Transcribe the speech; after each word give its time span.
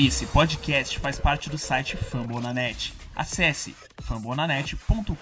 Esse 0.00 0.26
podcast 0.26 0.96
faz 1.00 1.18
parte 1.18 1.50
do 1.50 1.58
site 1.58 1.96
Fambonanet. 1.96 2.94
Acesse 3.16 3.74
fambonanet.com.br. 4.00 5.12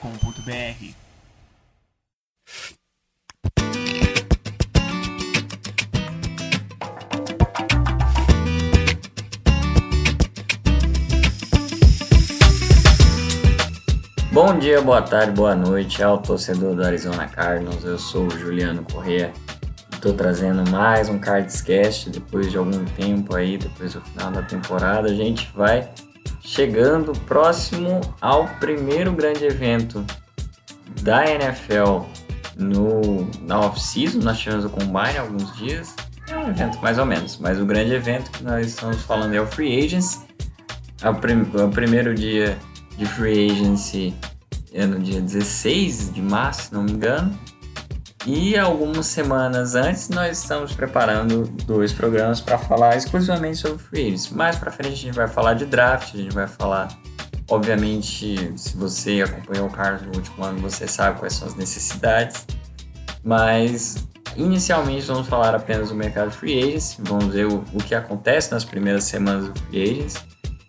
Bom 14.30 14.58
dia, 14.58 14.82
boa 14.82 15.00
tarde, 15.00 15.32
boa 15.32 15.54
noite 15.54 16.02
ao 16.02 16.18
torcedor 16.18 16.74
do 16.74 16.84
Arizona 16.84 17.26
Cardinals. 17.26 17.82
Eu 17.82 17.98
sou 17.98 18.26
o 18.26 18.38
Juliano 18.38 18.82
Corrêa 18.82 19.32
Estou 19.96 20.12
trazendo 20.12 20.70
mais 20.70 21.08
um 21.08 21.18
Cardscast 21.18 22.10
depois 22.10 22.50
de 22.50 22.58
algum 22.58 22.84
tempo 22.84 23.34
aí, 23.34 23.56
depois 23.56 23.94
do 23.94 24.00
final 24.02 24.30
da 24.30 24.42
temporada. 24.42 25.08
A 25.08 25.14
gente 25.14 25.50
vai 25.56 25.88
chegando 26.42 27.12
próximo 27.20 28.02
ao 28.20 28.46
primeiro 28.60 29.10
grande 29.12 29.46
evento 29.46 30.04
da 31.00 31.24
NFL 31.24 32.02
no, 32.56 33.26
na 33.46 33.58
off-season. 33.60 34.18
Nós 34.18 34.38
tivemos 34.38 34.66
o 34.66 34.70
Combine 34.70 35.16
alguns 35.18 35.56
dias. 35.56 35.96
É 36.28 36.36
um 36.36 36.50
evento 36.50 36.78
mais 36.82 36.98
ou 36.98 37.06
menos, 37.06 37.38
mas 37.38 37.58
o 37.58 37.64
grande 37.64 37.94
evento 37.94 38.30
que 38.30 38.44
nós 38.44 38.66
estamos 38.66 39.00
falando 39.02 39.34
é 39.34 39.40
o 39.40 39.46
Free 39.46 39.82
Agents. 39.82 40.20
O, 41.02 41.14
prim, 41.14 41.40
o 41.40 41.70
primeiro 41.70 42.14
dia 42.14 42.58
de 42.98 43.06
Free 43.06 43.50
Agency 43.50 44.14
é 44.74 44.84
no 44.84 45.00
dia 45.00 45.22
16 45.22 46.12
de 46.12 46.20
março, 46.20 46.64
se 46.64 46.74
não 46.74 46.82
me 46.82 46.92
engano. 46.92 47.36
E 48.26 48.58
algumas 48.58 49.06
semanas 49.06 49.76
antes 49.76 50.08
nós 50.08 50.38
estamos 50.38 50.72
preparando 50.72 51.44
dois 51.64 51.92
programas 51.92 52.40
para 52.40 52.58
falar 52.58 52.96
exclusivamente 52.96 53.58
sobre 53.58 53.78
free 53.78 54.06
agents. 54.08 54.30
Mais 54.30 54.56
para 54.56 54.72
frente 54.72 54.94
a 54.94 54.96
gente 54.96 55.14
vai 55.14 55.28
falar 55.28 55.54
de 55.54 55.64
draft, 55.64 56.12
a 56.12 56.16
gente 56.16 56.34
vai 56.34 56.48
falar, 56.48 56.88
obviamente, 57.48 58.52
se 58.58 58.76
você 58.76 59.22
acompanhou 59.22 59.68
o 59.68 59.70
Carlos 59.70 60.02
no 60.02 60.16
último 60.16 60.44
ano, 60.44 60.58
você 60.58 60.88
sabe 60.88 61.20
quais 61.20 61.34
são 61.34 61.46
as 61.46 61.54
necessidades. 61.54 62.44
Mas 63.22 64.08
inicialmente 64.34 65.06
vamos 65.06 65.28
falar 65.28 65.54
apenas 65.54 65.90
do 65.90 65.94
mercado 65.94 66.32
free 66.32 66.58
agents, 66.58 66.98
vamos 66.98 67.26
ver 67.26 67.46
o, 67.46 67.62
o 67.72 67.78
que 67.78 67.94
acontece 67.94 68.50
nas 68.50 68.64
primeiras 68.64 69.04
semanas 69.04 69.50
do 69.50 69.60
free 69.60 69.82
agents 69.84 70.16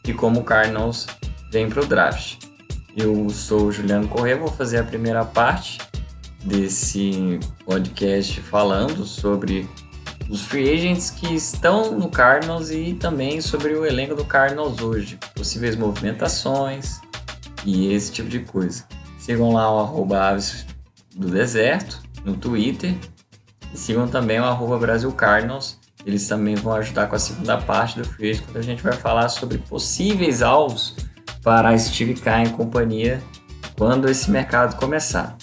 e 0.06 0.14
como 0.14 0.42
o 0.42 0.44
Cardinals 0.44 1.08
vem 1.52 1.68
para 1.68 1.81
o 1.81 1.86
draft. 1.88 2.38
Eu 2.96 3.28
sou 3.31 3.66
o 3.66 3.72
Juliano 3.72 4.08
Corrêa, 4.08 4.38
vou 4.38 4.48
fazer 4.48 4.78
a 4.78 4.84
primeira 4.84 5.26
parte 5.26 5.80
desse 6.48 7.40
podcast 7.66 8.42
falando 8.42 9.06
sobre 9.06 9.70
os 10.30 10.42
free 10.42 10.70
agents 10.73 11.09
que 11.09 11.34
estão 11.34 11.98
no 11.98 12.09
Cardinals 12.09 12.70
e 12.70 12.94
também 12.94 13.40
sobre 13.42 13.73
o 13.73 13.86
elenco 13.86 14.16
do 14.16 14.26
Cardinals 14.26 14.81
hoje, 14.81 15.18
possíveis 15.36 15.75
movimentações 15.75 17.00
e 17.66 17.94
esse 17.94 18.12
tipo 18.12 18.30
de 18.30 18.40
coisa. 18.40 18.86
Sigam 19.20 19.52
lá 19.53 19.73
o 19.73 19.80
arroba 19.80 20.30
Aves 20.30 20.66
do 21.16 21.30
Deserto 21.30 22.02
no 22.23 22.36
Twitter 22.36 22.95
e 23.73 23.78
sigam 23.78 24.08
também 24.08 24.40
o 24.40 24.45
arroba 24.45 24.78
Brasil 24.78 25.12
Cardinals. 25.12 25.78
Eles 26.06 26.28
também 26.28 26.56
vão 26.56 26.73
ajudar 26.73 27.08
com 27.08 27.16
a 27.16 27.20
segunda 27.20 27.58
parte 27.58 28.00
do 28.00 28.06
free 28.08 28.31
agent, 28.31 28.45
quando 28.45 28.58
a 28.58 28.62
gente 28.62 28.81
vai 28.81 28.94
falar 28.94 29.28
sobre 29.28 29.58
possíveis 29.58 30.42
alvos 30.42 30.95
para 31.44 31.78
Steve 31.78 32.14
Kerr 32.14 32.48
e 32.48 32.50
companhia 32.52 33.22
quando 33.78 34.09
esse 34.09 34.31
mercado 34.31 34.75
começar. 34.78 35.37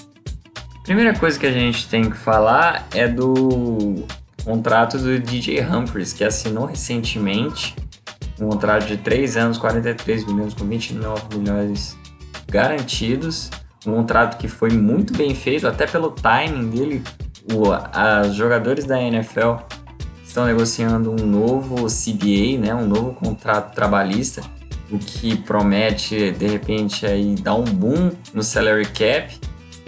Primeira 0.84 1.18
coisa 1.18 1.38
que 1.38 1.46
a 1.46 1.50
gente 1.50 1.88
tem 1.88 2.10
que 2.10 2.16
falar 2.16 2.86
é 2.94 3.08
do 3.08 4.04
contrato 4.44 4.98
do 4.98 5.18
DJ 5.18 5.62
Humphries, 5.64 6.12
que 6.12 6.22
assinou 6.22 6.66
recentemente 6.66 7.74
um 8.38 8.50
contrato 8.50 8.84
de 8.86 8.98
3 8.98 9.38
anos, 9.38 9.56
43 9.56 10.26
milhões 10.26 10.52
com 10.52 10.66
29 10.66 11.38
milhões 11.38 11.96
garantidos. 12.50 13.50
Um 13.86 13.94
contrato 13.94 14.36
que 14.36 14.46
foi 14.46 14.72
muito 14.72 15.16
bem 15.16 15.34
feito, 15.34 15.66
até 15.66 15.86
pelo 15.86 16.10
timing 16.10 16.68
dele. 16.68 17.02
os 18.28 18.34
jogadores 18.34 18.84
da 18.84 19.00
NFL 19.00 19.54
estão 20.22 20.44
negociando 20.44 21.10
um 21.10 21.26
novo 21.26 21.86
CBA, 21.86 22.58
né, 22.58 22.74
um 22.74 22.86
novo 22.86 23.14
contrato 23.14 23.74
trabalhista, 23.74 24.42
o 24.90 24.98
que 24.98 25.34
promete 25.34 26.30
de 26.32 26.46
repente 26.46 27.06
aí 27.06 27.36
dar 27.36 27.54
um 27.54 27.64
boom 27.64 28.10
no 28.34 28.42
salary 28.42 28.84
cap 28.84 29.34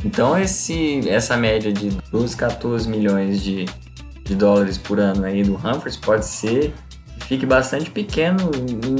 então 0.04 0.38
esse, 0.38 1.08
essa 1.08 1.36
média 1.36 1.72
de 1.72 1.90
12, 2.10 2.36
14 2.36 2.88
milhões 2.88 3.42
de, 3.42 3.64
de 4.24 4.34
dólares 4.34 4.78
por 4.78 5.00
ano 5.00 5.24
aí 5.24 5.42
do 5.42 5.54
Humphries 5.54 5.96
pode 5.96 6.26
ser 6.26 6.72
que 7.18 7.26
fique 7.26 7.46
bastante 7.46 7.90
pequeno 7.90 8.50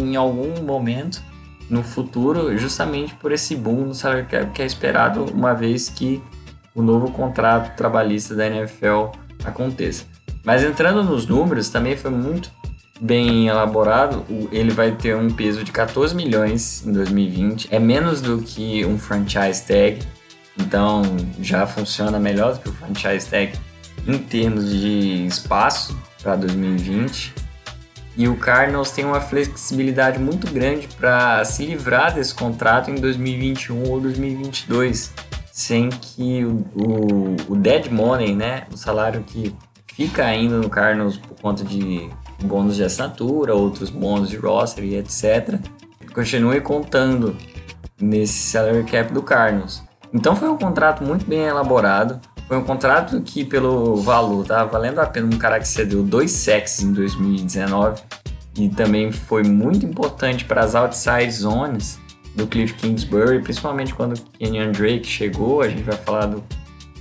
em 0.01 0.17
algum 0.17 0.63
momento 0.63 1.23
no 1.69 1.83
futuro, 1.83 2.57
justamente 2.57 3.15
por 3.15 3.33
esse 3.33 3.55
boom 3.57 3.87
no 3.87 3.95
salary 3.95 4.27
cap 4.27 4.51
que 4.53 4.63
é 4.63 4.67
esperado 4.67 5.25
uma 5.33 5.53
vez 5.53 5.89
que 5.89 6.23
o 6.75 6.83
novo 6.83 7.11
contrato 7.11 7.77
trabalhista 7.77 8.35
da 8.35 8.47
NFL 8.47 9.07
aconteça. 9.45 10.05
Mas 10.45 10.63
entrando 10.63 11.03
nos 11.03 11.27
números, 11.27 11.69
também 11.69 11.97
foi 11.97 12.11
muito 12.11 12.51
bem 13.01 13.49
elaborado. 13.49 14.25
Ele 14.53 14.71
vai 14.71 14.93
ter 14.93 15.17
um 15.17 15.29
peso 15.29 15.65
de 15.65 15.73
14 15.73 16.15
milhões 16.15 16.87
em 16.87 16.93
2020, 16.93 17.69
é 17.71 17.79
menos 17.79 18.21
do 18.21 18.39
que 18.39 18.85
um 18.85 18.99
franchise 18.99 19.65
tag 19.67 19.99
então 20.59 21.03
já 21.41 21.67
funciona 21.67 22.19
melhor 22.19 22.55
do 22.55 22.61
que 22.61 22.69
o 22.69 22.73
franchise 22.73 23.29
tag 23.29 23.53
em 24.07 24.19
termos 24.19 24.71
de 24.71 25.27
espaço 25.27 25.97
para 26.23 26.37
2020. 26.37 27.35
E 28.17 28.29
o 28.29 28.37
Cardinals 28.37 28.91
tem 28.91 29.05
uma 29.05 29.21
flexibilidade 29.21 30.19
muito 30.19 30.51
grande 30.51 30.89
para 30.89 31.45
se 31.45 31.67
livrar 31.67 32.15
desse 32.15 32.35
contrato 32.35 32.91
em 32.91 32.95
2021 32.95 33.91
ou 33.91 34.01
2022, 34.01 35.13
sem 35.53 35.91
que 35.91 36.43
o, 36.45 36.65
o, 36.75 37.53
o 37.53 37.57
dead 37.57 37.91
money, 37.91 38.35
né, 38.35 38.67
o 38.73 38.77
salário 38.77 39.23
que 39.23 39.55
fica 39.95 40.25
ainda 40.25 40.57
no 40.59 40.71
Cardinals 40.71 41.19
por 41.19 41.39
conta 41.41 41.63
de 41.63 42.09
bônus 42.43 42.77
de 42.77 42.85
assinatura, 42.85 43.55
outros 43.55 43.91
bônus 43.91 44.31
de 44.31 44.37
roster 44.37 44.85
e 44.85 44.97
etc., 44.97 45.59
continue 46.15 46.63
contando 46.63 47.37
nesse 48.01 48.51
salary 48.51 48.85
cap 48.85 49.13
do 49.13 49.23
Cardinals. 49.23 49.83
Então 50.13 50.35
foi 50.35 50.49
um 50.49 50.57
contrato 50.57 51.05
muito 51.05 51.27
bem 51.27 51.41
elaborado. 51.41 52.21
Foi 52.49 52.57
um 52.57 52.63
contrato 52.63 53.21
que, 53.23 53.45
pelo 53.45 53.97
valor, 53.97 54.47
tá 54.47 54.65
valendo 54.65 55.01
a 55.01 55.07
pena 55.07 55.27
um 55.27 55.39
cara 55.39 55.59
que 55.59 55.67
cedeu 55.67 56.03
dois 56.03 56.31
sacks 56.31 56.81
em 56.81 56.93
2019 56.93 58.01
e 58.59 58.69
também 58.69 59.13
foi 59.13 59.43
muito 59.43 59.85
importante 59.85 60.45
para 60.45 60.63
as 60.63 60.75
outside 60.75 61.31
zones 61.31 61.99
do 62.35 62.47
Cliff 62.47 62.75
Kingsbury, 62.75 63.43
principalmente 63.43 63.95
quando 63.95 64.15
o 64.15 64.23
Kenyan 64.39 64.71
Drake 64.71 65.07
chegou. 65.07 65.63
A 65.63 65.69
gente 65.69 65.83
vai 65.83 65.97
falar 65.97 66.27
do, 66.27 66.45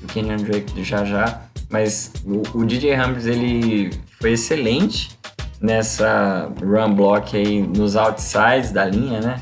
do 0.01 0.07
Kenyan 0.07 0.37
Drake 0.37 0.83
já 0.83 1.05
já, 1.05 1.41
mas 1.69 2.11
o, 2.25 2.59
o 2.59 2.65
DJ 2.65 2.95
Humphries 2.99 3.25
ele 3.25 3.91
foi 4.19 4.31
excelente 4.31 5.17
nessa 5.61 6.51
run 6.61 6.93
block 6.93 7.35
aí 7.35 7.61
nos 7.61 7.95
outsides 7.95 8.71
da 8.71 8.85
linha, 8.85 9.19
né? 9.21 9.41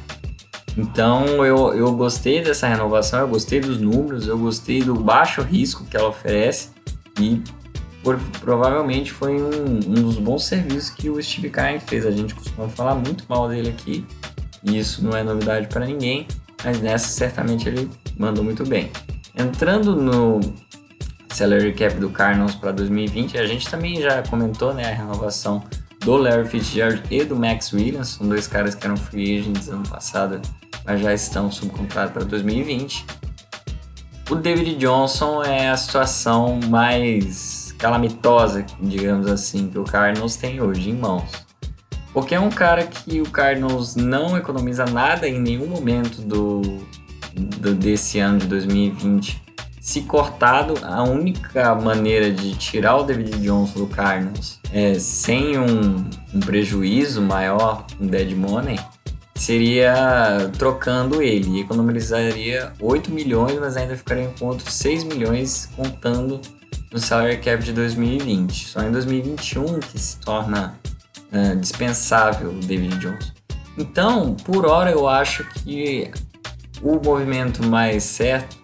Então 0.78 1.45
eu, 1.45 1.73
eu 1.73 1.91
gostei 1.94 2.41
dessa 2.44 2.67
renovação, 2.67 3.19
eu 3.19 3.28
gostei 3.28 3.59
dos 3.59 3.79
números, 3.79 4.28
eu 4.28 4.38
gostei 4.38 4.81
do 4.81 4.95
baixo 4.95 5.41
risco 5.41 5.85
que 5.85 5.95
ela 5.95 6.09
oferece 6.09 6.69
e 7.19 7.41
por, 8.03 8.19
provavelmente 8.41 9.11
foi 9.11 9.41
um, 9.41 9.75
um, 9.88 9.94
dos 9.94 10.17
bons 10.17 10.45
serviços 10.45 10.89
que 10.89 11.09
o 11.09 11.22
Steve 11.22 11.50
Kine 11.50 11.79
fez. 11.79 12.06
A 12.06 12.11
gente 12.11 12.34
costuma 12.34 12.67
falar 12.67 12.95
muito 12.95 13.23
mal 13.29 13.47
dele 13.47 13.69
aqui 13.69 14.06
e 14.63 14.78
isso 14.78 15.03
não 15.03 15.16
é 15.16 15.23
novidade 15.23 15.67
para 15.67 15.85
ninguém, 15.85 16.28
mas 16.63 16.81
nessa 16.81 17.07
certamente 17.07 17.69
ele 17.69 17.90
mandou 18.17 18.44
muito 18.44 18.66
bem. 18.66 18.91
Entrando 19.38 19.95
no 19.95 20.40
salary 21.29 21.73
cap 21.73 21.95
do 21.95 22.09
Cardinals 22.09 22.55
para 22.55 22.72
2020, 22.72 23.38
a 23.38 23.45
gente 23.45 23.69
também 23.69 24.01
já 24.01 24.22
comentou 24.23 24.73
né, 24.73 24.91
a 24.91 24.95
renovação 24.95 25.63
do 26.00 26.17
Larry 26.17 26.47
Fitzgerald 26.47 27.01
e 27.09 27.23
do 27.23 27.35
Max 27.35 27.72
Williams, 27.72 28.09
são 28.09 28.28
dois 28.28 28.47
caras 28.47 28.75
que 28.75 28.85
eram 28.85 28.97
free 28.97 29.40
agents 29.40 29.70
ano 29.70 29.87
passado 29.87 30.41
mas 30.85 31.02
já 31.02 31.14
estão 31.14 31.52
sob 31.52 31.72
contrato 31.72 32.14
para 32.14 32.24
2020. 32.24 33.06
O 34.30 34.35
David 34.35 34.76
Johnson 34.76 35.44
é 35.44 35.70
a 35.70 35.78
situação 35.78 36.59
mais 36.70 37.74
calamitosa, 37.78 38.66
digamos 38.80 39.28
assim, 39.28 39.68
que 39.68 39.78
o 39.78 39.84
Cardinals 39.84 40.38
tem 40.38 40.62
hoje 40.62 40.90
em 40.90 40.94
mãos. 40.94 41.30
Porque 42.14 42.35
é 42.35 42.40
um 42.40 42.50
cara 42.50 42.84
que 42.84 43.20
o 43.20 43.30
Cardinals 43.30 43.96
não 43.96 44.38
economiza 44.38 44.85
nada 44.85 45.28
em 45.28 45.40
nenhum 45.40 45.68
momento 45.68 46.22
do, 46.22 46.62
do 47.34 47.74
desse 47.74 48.20
ano 48.20 48.38
de 48.38 48.47
2020. 48.47 49.41
Se 49.82 50.02
cortado, 50.03 50.76
a 50.84 51.03
única 51.03 51.76
maneira 51.76 52.32
de 52.32 52.56
tirar 52.56 52.97
o 52.97 53.03
David 53.03 53.41
Johnson 53.41 53.80
do 53.80 53.88
Cardinals 53.88 54.59
é 54.72 54.94
sem 54.94 55.58
um, 55.58 56.06
um 56.34 56.40
prejuízo 56.40 57.22
maior, 57.22 57.85
um 58.00 58.08
dead 58.08 58.32
money, 58.34 58.80
seria 59.43 60.49
trocando 60.57 61.22
ele. 61.22 61.59
Economizaria 61.59 62.72
8 62.79 63.11
milhões, 63.11 63.59
mas 63.59 63.75
ainda 63.75 63.95
ficaria 63.95 64.31
com 64.40 64.47
outros 64.47 64.73
6 64.73 65.03
milhões 65.03 65.69
contando 65.75 66.40
no 66.91 66.99
salary 66.99 67.37
cap 67.37 67.63
de 67.63 67.73
2020. 67.73 68.69
Só 68.69 68.81
em 68.81 68.91
2021 68.91 69.79
que 69.79 69.99
se 69.99 70.17
torna 70.17 70.79
uh, 71.31 71.55
dispensável 71.57 72.51
o 72.51 72.59
David 72.59 72.97
Johnson. 72.99 73.31
Então, 73.78 74.35
por 74.45 74.66
hora, 74.66 74.91
eu 74.91 75.07
acho 75.07 75.43
que 75.46 76.09
o 76.81 76.99
movimento 77.03 77.66
mais 77.66 78.03
certo 78.03 78.57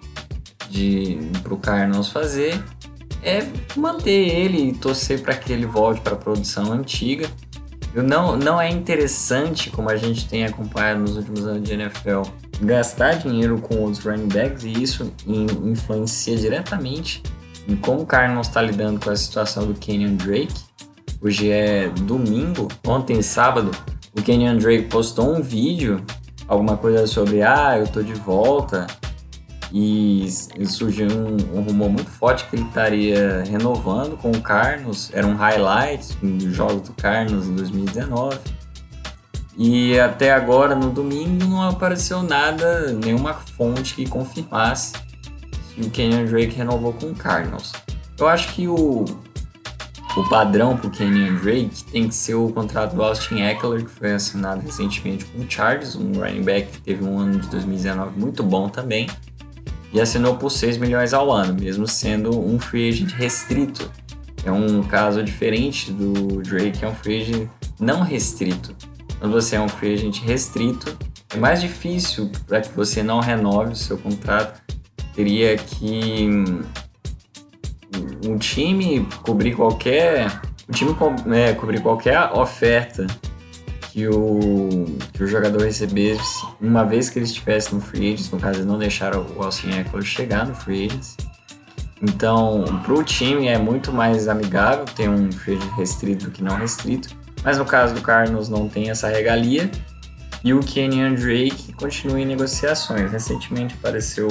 de 0.70 1.18
o 1.50 1.58
Cardinals 1.58 2.10
fazer 2.10 2.64
é 3.24 3.46
manter 3.76 4.12
ele 4.12 4.70
e 4.70 4.74
torcer 4.74 5.22
para 5.22 5.36
que 5.36 5.52
ele 5.52 5.66
volte 5.66 6.00
para 6.02 6.14
a 6.14 6.18
produção 6.18 6.72
antiga. 6.72 7.28
Não, 7.94 8.38
não 8.38 8.62
é 8.62 8.70
interessante, 8.70 9.70
como 9.70 9.90
a 9.90 9.96
gente 9.96 10.28
tem 10.28 10.46
acompanhado 10.46 11.00
nos 11.00 11.18
últimos 11.18 11.46
anos 11.46 11.64
de 11.64 11.74
NFL, 11.74 12.22
gastar 12.62 13.14
dinheiro 13.14 13.60
com 13.60 13.76
outros 13.78 14.04
running 14.06 14.28
backs 14.28 14.64
e 14.64 14.72
isso 14.72 15.12
influencia 15.26 16.36
diretamente 16.38 17.24
em 17.68 17.76
como 17.76 18.02
o 18.02 18.06
Cardinals 18.06 18.48
está 18.48 18.62
lidando 18.62 19.00
com 19.00 19.10
a 19.10 19.16
situação 19.16 19.66
do 19.66 19.74
Kenyon 19.74 20.16
Drake. 20.16 20.54
Hoje 21.22 21.52
é 21.52 21.90
domingo, 21.90 22.68
ontem 22.86 23.22
sábado, 23.22 23.72
o 24.18 24.22
Kenyon 24.22 24.58
Drake 24.58 24.88
postou 24.88 25.36
um 25.36 25.42
vídeo, 25.42 26.04
alguma 26.48 26.78
coisa 26.78 27.06
sobre 27.06 27.44
ah, 27.44 27.78
eu 27.78 27.88
tô 27.88 28.02
de 28.02 28.14
volta, 28.14 28.88
e, 29.72 30.28
surgiu 30.66 31.08
um, 31.08 31.58
um, 31.58 31.62
rumor 31.62 31.90
muito 31.90 32.10
forte 32.10 32.46
que 32.46 32.56
ele 32.56 32.66
estaria 32.66 33.44
renovando 33.44 34.18
com 34.18 34.32
o 34.32 34.42
Carlos. 34.42 35.12
Era 35.14 35.28
um 35.28 35.36
highlight 35.36 36.18
dos 36.22 36.56
jogos 36.56 36.82
do 36.82 36.94
Carlos 36.94 37.48
em 37.48 37.56
2019. 37.56 38.40
E 39.58 40.00
até 40.00 40.32
agora, 40.32 40.74
no 40.74 40.90
domingo, 40.90 41.46
não 41.46 41.62
apareceu 41.62 42.24
nada, 42.24 42.94
nenhuma 42.94 43.34
fonte 43.34 43.94
que 43.94 44.08
confirmasse 44.08 44.94
que 45.76 45.82
o 45.82 45.90
Kenyon 45.90 46.26
Drake 46.26 46.56
renovou 46.56 46.94
com 46.94 47.08
o 47.08 47.16
Cardinals. 47.16 47.74
Eu 48.18 48.28
acho 48.28 48.54
que 48.54 48.68
o, 48.68 49.06
o 50.16 50.30
padrão 50.30 50.78
para 50.78 50.88
o 50.88 50.90
Kenyon 50.90 51.36
Drake 51.36 51.84
tem 51.92 52.08
que 52.08 52.16
ser 52.16 52.36
o 52.36 52.50
contrato 52.50 52.96
do 52.96 53.04
Austin 53.04 53.42
Eckler, 53.42 53.84
que 53.84 53.92
foi 53.92 54.14
assinado 54.14 54.62
recentemente 54.62 55.26
com 55.26 55.42
o 55.42 55.46
Chargers, 55.50 55.96
um 55.96 56.14
running 56.14 56.44
back 56.44 56.72
que 56.72 56.82
teve 56.82 57.04
um 57.04 57.20
ano 57.20 57.40
de 57.40 57.48
2019 57.50 58.18
muito 58.18 58.42
bom 58.42 58.70
também 58.70 59.08
e 59.94 60.00
assinou 60.00 60.36
por 60.36 60.50
6 60.50 60.78
milhões 60.78 61.14
ao 61.14 61.32
ano, 61.32 61.60
mesmo 61.60 61.88
sendo 61.88 62.40
um 62.40 62.60
free 62.60 62.90
agent 62.90 63.12
restrito. 63.12 63.92
É 64.46 64.52
um 64.52 64.82
caso 64.84 65.24
diferente 65.24 65.92
do 65.92 66.42
Drake, 66.42 66.80
que 66.80 66.86
é 66.86 66.88
um 66.88 66.96
free 66.96 67.22
agent 67.22 67.50
não 67.80 68.02
restrito. 68.02 68.76
Quando 69.20 69.34
você 69.34 69.56
é 69.56 69.62
um 69.62 69.68
free 69.68 69.94
agent 69.94 70.22
restrito, 70.22 70.98
é 71.34 71.38
mais 71.38 71.62
difícil 71.62 72.32
para 72.48 72.62
que 72.62 72.76
você 72.76 73.04
não 73.04 73.20
renove 73.20 73.74
o 73.74 73.76
seu 73.76 73.98
contrato. 73.98 74.62
Teria 75.14 75.58
que 75.58 76.28
um 78.26 78.38
time 78.38 79.06
cobrir 79.24 79.56
qualquer 79.56 80.30
time 80.72 80.96
é, 81.36 81.54
cobrir 81.54 81.82
qualquer 81.82 82.32
oferta 82.34 83.08
que 83.92 84.08
o, 84.08 84.86
que 85.20 85.24
o 85.26 85.28
jogador 85.28 85.64
recebesse 85.64 86.48
uma 86.62 86.86
vez 86.86 87.10
que 87.10 87.20
ele 87.20 87.26
estivesse 87.26 87.76
no 87.76 87.82
free 87.82 88.14
agents, 88.14 88.32
no 88.32 88.40
caso 88.40 88.60
eles 88.60 88.66
não 88.66 88.80
deixaram 88.80 89.28
o 89.36 89.44
Austin 89.44 89.72
Eckler 89.72 90.02
chegar 90.02 90.48
no 90.48 90.56
free 90.56 90.86
agents. 90.86 91.18
Então, 92.02 92.64
para 92.86 92.94
o 92.94 93.04
time 93.04 93.50
é 93.50 93.58
muito 93.58 93.92
mais 93.92 94.30
amigável 94.30 94.86
ter 94.86 95.10
um 95.10 95.30
free 95.30 95.58
agent 95.58 95.74
restrito 95.76 96.26
do 96.28 96.32
que 96.32 96.42
não 96.42 96.56
restrito, 96.56 97.10
mas 97.44 97.58
no 97.58 97.66
caso 97.66 97.94
do 97.94 98.02
Cardinals 98.02 98.48
não 98.48 98.70
tem 98.70 98.90
essa 98.90 99.10
regalia. 99.10 99.70
E 100.42 100.54
o 100.54 100.62
Kenyon 100.62 101.16
Drake 101.16 101.74
continua 101.74 102.22
em 102.22 102.26
negociações. 102.26 103.12
Recentemente 103.12 103.76
apareceu 103.76 104.30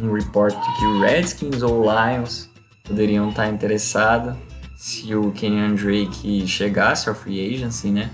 um 0.00 0.12
report 0.12 0.54
de 0.54 0.78
que 0.78 0.84
o 0.84 1.00
Redskins 1.00 1.62
ou 1.62 1.82
Lions 1.82 2.48
poderiam 2.84 3.30
estar 3.30 3.48
interessados 3.48 4.36
se 4.76 5.12
o 5.16 5.32
Kenyon 5.32 5.74
Drake 5.74 6.46
chegasse 6.46 7.08
ao 7.08 7.14
free 7.16 7.56
agency, 7.56 7.88
né? 7.88 8.08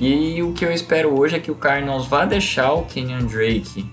E 0.00 0.42
o 0.42 0.52
que 0.52 0.64
eu 0.64 0.72
espero 0.72 1.18
hoje 1.18 1.36
é 1.36 1.40
que 1.40 1.50
o 1.50 1.54
Cardinals 1.56 2.06
vá 2.06 2.24
deixar 2.24 2.72
o 2.72 2.84
Kenyon 2.84 3.26
Drake 3.26 3.84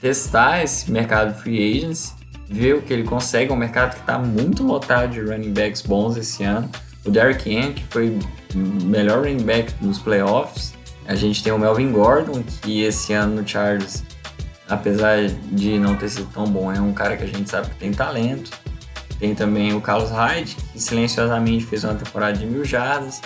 testar 0.00 0.62
esse 0.62 0.90
mercado 0.90 1.34
free 1.34 1.76
agents, 1.76 2.14
ver 2.48 2.74
o 2.74 2.82
que 2.82 2.92
ele 2.92 3.04
consegue. 3.04 3.50
É 3.50 3.54
um 3.54 3.58
mercado 3.58 3.94
que 3.94 4.00
está 4.00 4.18
muito 4.18 4.62
lotado 4.62 5.10
de 5.10 5.20
running 5.20 5.52
backs 5.52 5.82
bons 5.82 6.16
esse 6.16 6.44
ano. 6.44 6.70
O 7.04 7.10
Derrick 7.10 7.50
Henry, 7.50 7.72
que 7.72 7.84
foi 7.84 8.18
o 8.54 8.58
melhor 8.84 9.20
running 9.20 9.44
back 9.44 9.72
nos 9.80 9.98
playoffs. 9.98 10.74
A 11.06 11.14
gente 11.14 11.42
tem 11.42 11.52
o 11.52 11.58
Melvin 11.58 11.90
Gordon, 11.92 12.42
que 12.62 12.82
esse 12.82 13.12
ano 13.12 13.40
no 13.40 13.48
Chargers, 13.48 14.02
apesar 14.68 15.26
de 15.26 15.78
não 15.78 15.96
ter 15.96 16.08
sido 16.08 16.28
tão 16.32 16.44
bom, 16.44 16.70
é 16.70 16.80
um 16.80 16.92
cara 16.92 17.16
que 17.16 17.24
a 17.24 17.26
gente 17.26 17.48
sabe 17.48 17.70
que 17.70 17.76
tem 17.76 17.92
talento. 17.92 18.50
Tem 19.18 19.34
também 19.34 19.74
o 19.74 19.80
Carlos 19.80 20.10
Hyde, 20.10 20.56
que 20.72 20.80
silenciosamente 20.80 21.64
fez 21.64 21.84
uma 21.84 21.94
temporada 21.94 22.36
de 22.36 22.44
mil 22.44 22.64
jardas. 22.64 23.22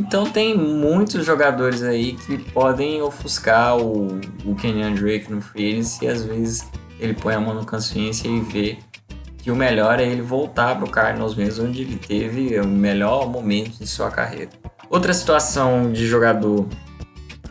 Então 0.00 0.24
tem 0.24 0.56
muitos 0.56 1.26
jogadores 1.26 1.82
aí 1.82 2.14
que 2.14 2.38
podem 2.38 3.02
ofuscar 3.02 3.76
o, 3.76 4.18
o 4.46 4.54
Kenyan 4.54 4.94
Drake 4.94 5.30
no 5.30 5.42
free 5.42 5.82
e 6.00 6.08
às 6.08 6.24
vezes 6.24 6.66
ele 6.98 7.12
põe 7.12 7.34
a 7.34 7.40
mão 7.40 7.54
no 7.54 7.66
consciência 7.66 8.26
e 8.26 8.40
vê 8.40 8.78
que 9.36 9.50
o 9.50 9.54
melhor 9.56 10.00
é 10.00 10.04
ele 10.04 10.22
voltar 10.22 10.74
para 10.76 10.86
o 10.86 10.90
Cardinals 10.90 11.34
mesmo, 11.34 11.66
onde 11.66 11.82
ele 11.82 11.96
teve 11.96 12.58
o 12.58 12.66
melhor 12.66 13.28
momento 13.28 13.78
de 13.78 13.86
sua 13.86 14.10
carreira. 14.10 14.48
Outra 14.88 15.12
situação 15.12 15.92
de 15.92 16.06
jogador 16.06 16.66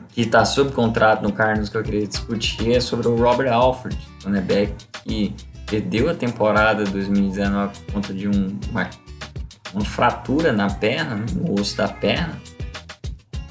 que 0.09 0.21
está 0.21 0.43
sob 0.43 0.71
contrato 0.71 1.21
no 1.21 1.31
Cardinals 1.31 1.69
que 1.69 1.77
eu 1.77 1.83
queria 1.83 2.07
discutir 2.07 2.71
é 2.71 2.79
sobre 2.79 3.07
o 3.07 3.15
Robert 3.15 3.53
Alford, 3.53 3.95
cornerback, 4.23 4.73
que 5.03 5.35
perdeu 5.67 6.09
a 6.09 6.15
temporada 6.15 6.83
2019 6.83 7.79
por 7.85 7.93
conta 7.93 8.11
de 8.11 8.27
um, 8.27 8.59
uma 8.71 8.89
uma 9.73 9.85
fratura 9.85 10.51
na 10.51 10.69
perna, 10.69 11.25
no 11.35 11.59
osso 11.59 11.77
da 11.77 11.87
perna. 11.87 12.39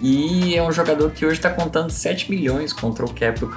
E 0.00 0.55
é 0.55 0.62
um 0.62 0.70
jogador 0.70 1.11
que 1.11 1.26
hoje 1.26 1.37
está 1.37 1.50
contando 1.50 1.91
7 1.91 2.31
milhões 2.31 2.73
contra 2.73 3.05
o 3.05 3.12
cap 3.12 3.38
do 3.41 3.50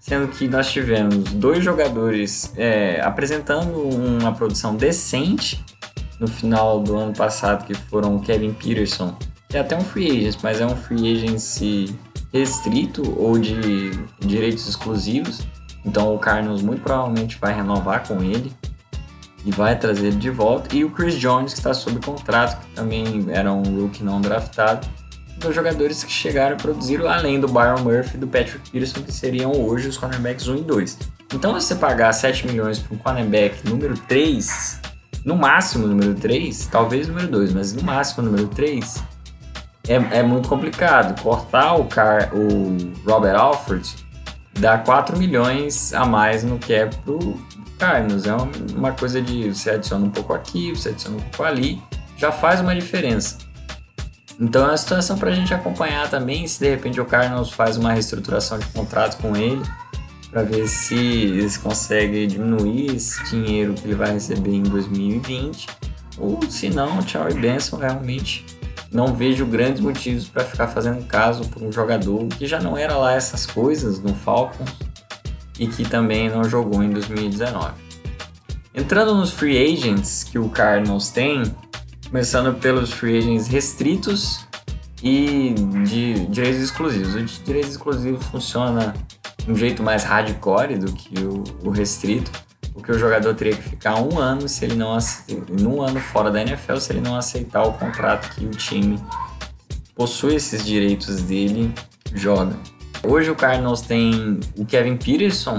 sendo 0.00 0.28
que 0.28 0.48
nós 0.48 0.70
tivemos 0.70 1.30
dois 1.32 1.62
jogadores 1.62 2.52
é, 2.56 3.00
apresentando 3.02 3.80
uma 3.80 4.32
produção 4.32 4.74
decente 4.74 5.64
no 6.18 6.26
final 6.26 6.80
do 6.80 6.96
ano 6.96 7.12
passado, 7.12 7.66
que 7.66 7.74
foram 7.74 8.16
o 8.16 8.20
Kevin 8.20 8.52
Peterson, 8.52 9.16
que 9.48 9.56
é 9.56 9.60
até 9.60 9.76
um 9.76 9.80
free 9.80 10.10
agent, 10.10 10.38
mas 10.42 10.60
é 10.60 10.66
um 10.66 10.76
free 10.76 11.12
agency 11.12 11.94
restrito 12.32 13.02
ou 13.20 13.38
de 13.38 13.90
direitos 14.20 14.68
exclusivos. 14.68 15.46
Então 15.84 16.14
o 16.14 16.18
Cardinals 16.18 16.62
muito 16.62 16.82
provavelmente 16.82 17.38
vai 17.38 17.52
renovar 17.54 18.06
com 18.06 18.22
ele 18.22 18.52
e 19.44 19.50
vai 19.50 19.78
trazer 19.78 20.08
ele 20.08 20.16
de 20.16 20.30
volta. 20.30 20.74
E 20.74 20.84
o 20.84 20.90
Chris 20.90 21.14
Jones, 21.18 21.52
que 21.52 21.58
está 21.58 21.74
sob 21.74 22.04
contrato, 22.04 22.60
que 22.60 22.74
também 22.74 23.26
era 23.30 23.52
um 23.52 23.62
rookie 23.62 24.02
não 24.02 24.20
draftado. 24.20 24.86
Dos 25.38 25.54
jogadores 25.54 26.04
que 26.04 26.12
chegaram 26.12 26.54
a 26.54 26.58
produzir, 26.58 27.04
além 27.04 27.40
do 27.40 27.48
Byron 27.48 27.80
Murphy 27.80 28.16
e 28.16 28.18
do 28.18 28.28
Patrick 28.28 28.70
Peterson, 28.70 29.02
que 29.02 29.12
seriam 29.12 29.52
hoje 29.52 29.88
os 29.88 29.96
cornerbacks 29.96 30.46
1 30.46 30.56
e 30.56 30.62
2. 30.62 30.98
Então, 31.34 31.52
você 31.52 31.74
pagar 31.74 32.12
7 32.12 32.46
milhões 32.46 32.78
para 32.78 32.94
um 32.94 32.98
cornerback 32.98 33.68
número 33.68 33.96
3, 33.96 34.80
no 35.24 35.34
máximo 35.34 35.86
número 35.86 36.14
3, 36.14 36.66
talvez 36.66 37.08
número 37.08 37.28
2, 37.28 37.52
mas 37.52 37.72
no 37.72 37.82
máximo 37.82 38.22
número 38.22 38.46
3, 38.48 39.02
é, 39.88 40.18
é 40.18 40.22
muito 40.22 40.48
complicado. 40.48 41.20
Cortar 41.22 41.74
o, 41.74 41.86
car, 41.86 42.30
o 42.34 42.76
Robert 43.04 43.36
Alford 43.36 43.88
dá 44.58 44.78
4 44.78 45.18
milhões 45.18 45.92
a 45.94 46.04
mais 46.04 46.44
no 46.44 46.58
cap 46.58 46.94
pro, 47.04 47.40
Carlos, 47.82 48.26
é 48.26 48.32
uma 48.76 48.92
coisa 48.92 49.20
de 49.20 49.52
você 49.52 49.70
adiciona 49.70 50.06
um 50.06 50.10
pouco 50.10 50.32
aqui, 50.32 50.70
você 50.70 50.90
adiciona 50.90 51.16
um 51.16 51.20
pouco 51.20 51.42
ali, 51.42 51.82
já 52.16 52.30
faz 52.30 52.60
uma 52.60 52.76
diferença. 52.76 53.38
Então 54.38 54.62
é 54.62 54.68
uma 54.68 54.76
situação 54.76 55.18
para 55.18 55.30
a 55.30 55.34
gente 55.34 55.52
acompanhar 55.52 56.08
também, 56.08 56.46
se 56.46 56.60
de 56.60 56.70
repente 56.70 57.00
o 57.00 57.04
Carlos 57.04 57.50
faz 57.50 57.76
uma 57.76 57.92
reestruturação 57.92 58.56
de 58.56 58.66
contrato 58.66 59.20
com 59.20 59.34
ele, 59.34 59.60
para 60.30 60.44
ver 60.44 60.68
se 60.68 60.94
eles 60.94 61.56
conseguem 61.56 62.28
diminuir 62.28 62.94
esse 62.94 63.20
dinheiro 63.24 63.74
que 63.74 63.84
ele 63.84 63.96
vai 63.96 64.12
receber 64.12 64.54
em 64.54 64.62
2020, 64.62 65.66
ou 66.18 66.40
se 66.48 66.70
não, 66.70 67.02
tchau 67.02 67.28
e 67.28 67.34
benção, 67.34 67.80
realmente 67.80 68.46
não 68.92 69.08
vejo 69.08 69.44
grandes 69.44 69.80
motivos 69.80 70.28
para 70.28 70.44
ficar 70.44 70.68
fazendo 70.68 71.04
caso 71.08 71.48
por 71.48 71.60
um 71.60 71.72
jogador 71.72 72.28
que 72.28 72.46
já 72.46 72.60
não 72.60 72.78
era 72.78 72.96
lá 72.96 73.12
essas 73.12 73.44
coisas 73.44 73.98
no 73.98 74.14
Falcons 74.14 74.70
e 75.58 75.66
que 75.66 75.84
também 75.88 76.28
não 76.28 76.44
jogou 76.44 76.82
em 76.82 76.90
2019. 76.90 77.72
Entrando 78.74 79.14
nos 79.14 79.30
free 79.30 79.58
agents 79.62 80.24
que 80.24 80.38
o 80.38 80.48
Cardinals 80.48 81.10
tem, 81.10 81.42
começando 82.08 82.58
pelos 82.58 82.92
free 82.92 83.18
agents 83.18 83.46
restritos 83.46 84.46
e 85.02 85.54
de 85.84 86.26
direitos 86.26 86.62
exclusivos. 86.62 87.14
O 87.14 87.22
de 87.22 87.38
direitos 87.40 87.72
exclusivos 87.72 88.24
funciona 88.26 88.94
de 89.44 89.50
um 89.50 89.56
jeito 89.56 89.82
mais 89.82 90.04
hardcore 90.04 90.78
do 90.78 90.92
que 90.92 91.18
o, 91.22 91.44
o 91.64 91.70
restrito, 91.70 92.30
porque 92.72 92.92
o 92.92 92.98
jogador 92.98 93.34
teria 93.34 93.54
que 93.54 93.62
ficar 93.62 94.00
um 94.00 94.18
ano 94.18 94.48
se 94.48 94.64
ele 94.64 94.74
não 94.74 94.96
um 95.60 95.82
ano 95.82 96.00
fora 96.00 96.30
da 96.30 96.40
NFL 96.40 96.76
se 96.76 96.92
ele 96.92 97.00
não 97.00 97.16
aceitar 97.16 97.62
o 97.64 97.72
contrato 97.74 98.34
que 98.34 98.46
o 98.46 98.50
time 98.50 98.98
possui 99.94 100.36
esses 100.36 100.64
direitos 100.64 101.22
dele 101.22 101.74
joga. 102.14 102.56
Hoje 103.04 103.30
o 103.30 103.34
Cardinals 103.34 103.80
tem 103.80 104.38
o 104.56 104.64
Kevin 104.64 104.96
Peterson 104.96 105.58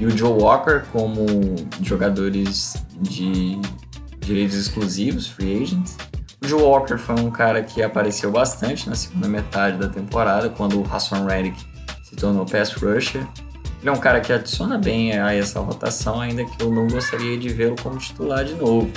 e 0.00 0.06
o 0.06 0.10
Joe 0.10 0.32
Walker 0.32 0.82
como 0.90 1.26
jogadores 1.82 2.74
de 3.00 3.60
direitos 4.20 4.56
exclusivos, 4.56 5.26
free 5.26 5.62
agents. 5.62 5.96
O 6.42 6.48
Joe 6.48 6.62
Walker 6.62 6.96
foi 6.96 7.20
um 7.20 7.30
cara 7.30 7.62
que 7.62 7.82
apareceu 7.82 8.32
bastante 8.32 8.88
na 8.88 8.94
segunda 8.94 9.28
metade 9.28 9.76
da 9.76 9.88
temporada, 9.88 10.48
quando 10.48 10.80
o 10.80 10.86
Hassan 10.90 11.26
Reddick 11.26 11.62
se 12.02 12.16
tornou 12.16 12.46
pass 12.46 12.72
rusher. 12.72 13.26
Ele 13.80 13.90
é 13.90 13.92
um 13.92 14.00
cara 14.00 14.20
que 14.22 14.32
adiciona 14.32 14.78
bem 14.78 15.12
a 15.18 15.34
essa 15.34 15.60
rotação, 15.60 16.18
ainda 16.18 16.46
que 16.46 16.62
eu 16.62 16.72
não 16.72 16.88
gostaria 16.88 17.36
de 17.36 17.50
vê-lo 17.50 17.76
como 17.82 17.98
titular 17.98 18.42
de 18.42 18.54
novo. 18.54 18.90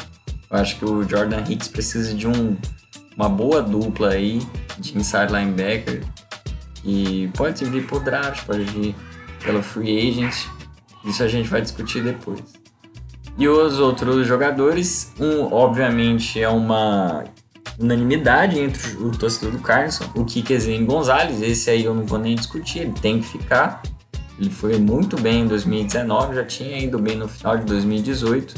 Eu 0.50 0.58
acho 0.58 0.78
que 0.78 0.86
o 0.86 1.08
Jordan 1.08 1.44
Hicks 1.48 1.68
precisa 1.68 2.14
de 2.14 2.28
um, 2.28 2.56
uma 3.18 3.28
boa 3.28 3.62
dupla 3.62 4.12
aí 4.12 4.42
de 4.80 4.98
inside 4.98 5.34
linebacker 5.34 6.02
e 6.88 7.30
pode 7.36 7.66
vir 7.66 7.86
por 7.86 8.02
draft, 8.02 8.46
pode 8.46 8.64
vir 8.64 8.96
pelo 9.44 9.62
free 9.62 10.10
agent. 10.10 10.34
Isso 11.04 11.22
a 11.22 11.28
gente 11.28 11.50
vai 11.50 11.62
discutir 11.62 12.02
depois. 12.02 12.42
E 13.38 13.48
os 13.48 13.78
outros 13.78 14.26
jogadores, 14.26 15.14
um 15.20 15.54
obviamente 15.54 16.42
é 16.42 16.50
uma 16.50 17.26
unanimidade 17.78 18.58
entre 18.58 18.96
o 18.96 19.12
torcedor 19.12 19.52
do 19.52 19.60
Carson, 19.60 20.06
o 20.16 20.26
Kikezinho 20.26 20.84
Gonzalez, 20.86 21.42
esse 21.42 21.70
aí 21.70 21.84
eu 21.84 21.94
não 21.94 22.04
vou 22.04 22.18
nem 22.18 22.36
discutir, 22.36 22.80
ele 22.80 22.94
tem 22.94 23.20
que 23.20 23.28
ficar. 23.28 23.84
Ele 24.40 24.50
foi 24.50 24.80
muito 24.80 25.20
bem 25.20 25.42
em 25.42 25.48
2019, 25.48 26.36
já 26.36 26.46
tinha 26.46 26.80
ido 26.80 26.98
bem 26.98 27.16
no 27.16 27.28
final 27.28 27.58
de 27.58 27.66
2018. 27.66 28.56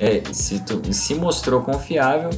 É, 0.00 0.22
se, 0.32 0.62
se 0.92 1.14
mostrou 1.14 1.60
confiável 1.60 2.30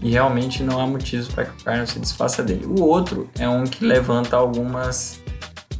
e 0.00 0.10
realmente 0.10 0.62
não 0.62 0.80
há 0.80 0.86
motivos 0.86 1.28
para 1.28 1.44
que 1.44 1.60
o 1.60 1.64
Carlos 1.64 1.90
se 1.90 1.98
desfaça 1.98 2.42
dele. 2.42 2.66
O 2.66 2.82
outro 2.82 3.28
é 3.38 3.48
um 3.48 3.64
que 3.64 3.84
levanta 3.84 4.36
algumas 4.36 5.20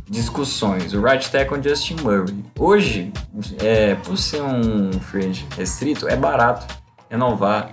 discussões. 0.08 0.92
O 0.92 1.00
right 1.00 1.30
tackle 1.30 1.62
Justin 1.62 1.96
Murray. 2.02 2.44
Hoje, 2.58 3.12
é, 3.60 3.94
por 3.94 4.18
ser 4.18 4.42
um 4.42 4.92
free 4.92 5.32
restrito, 5.56 6.08
é 6.08 6.16
barato 6.16 6.66
renovar 7.08 7.70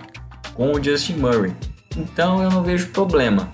com 0.54 0.72
o 0.72 0.82
Justin 0.82 1.14
Murray. 1.14 1.54
Então 1.96 2.42
eu 2.42 2.50
não 2.50 2.62
vejo 2.62 2.88
problema 2.88 3.50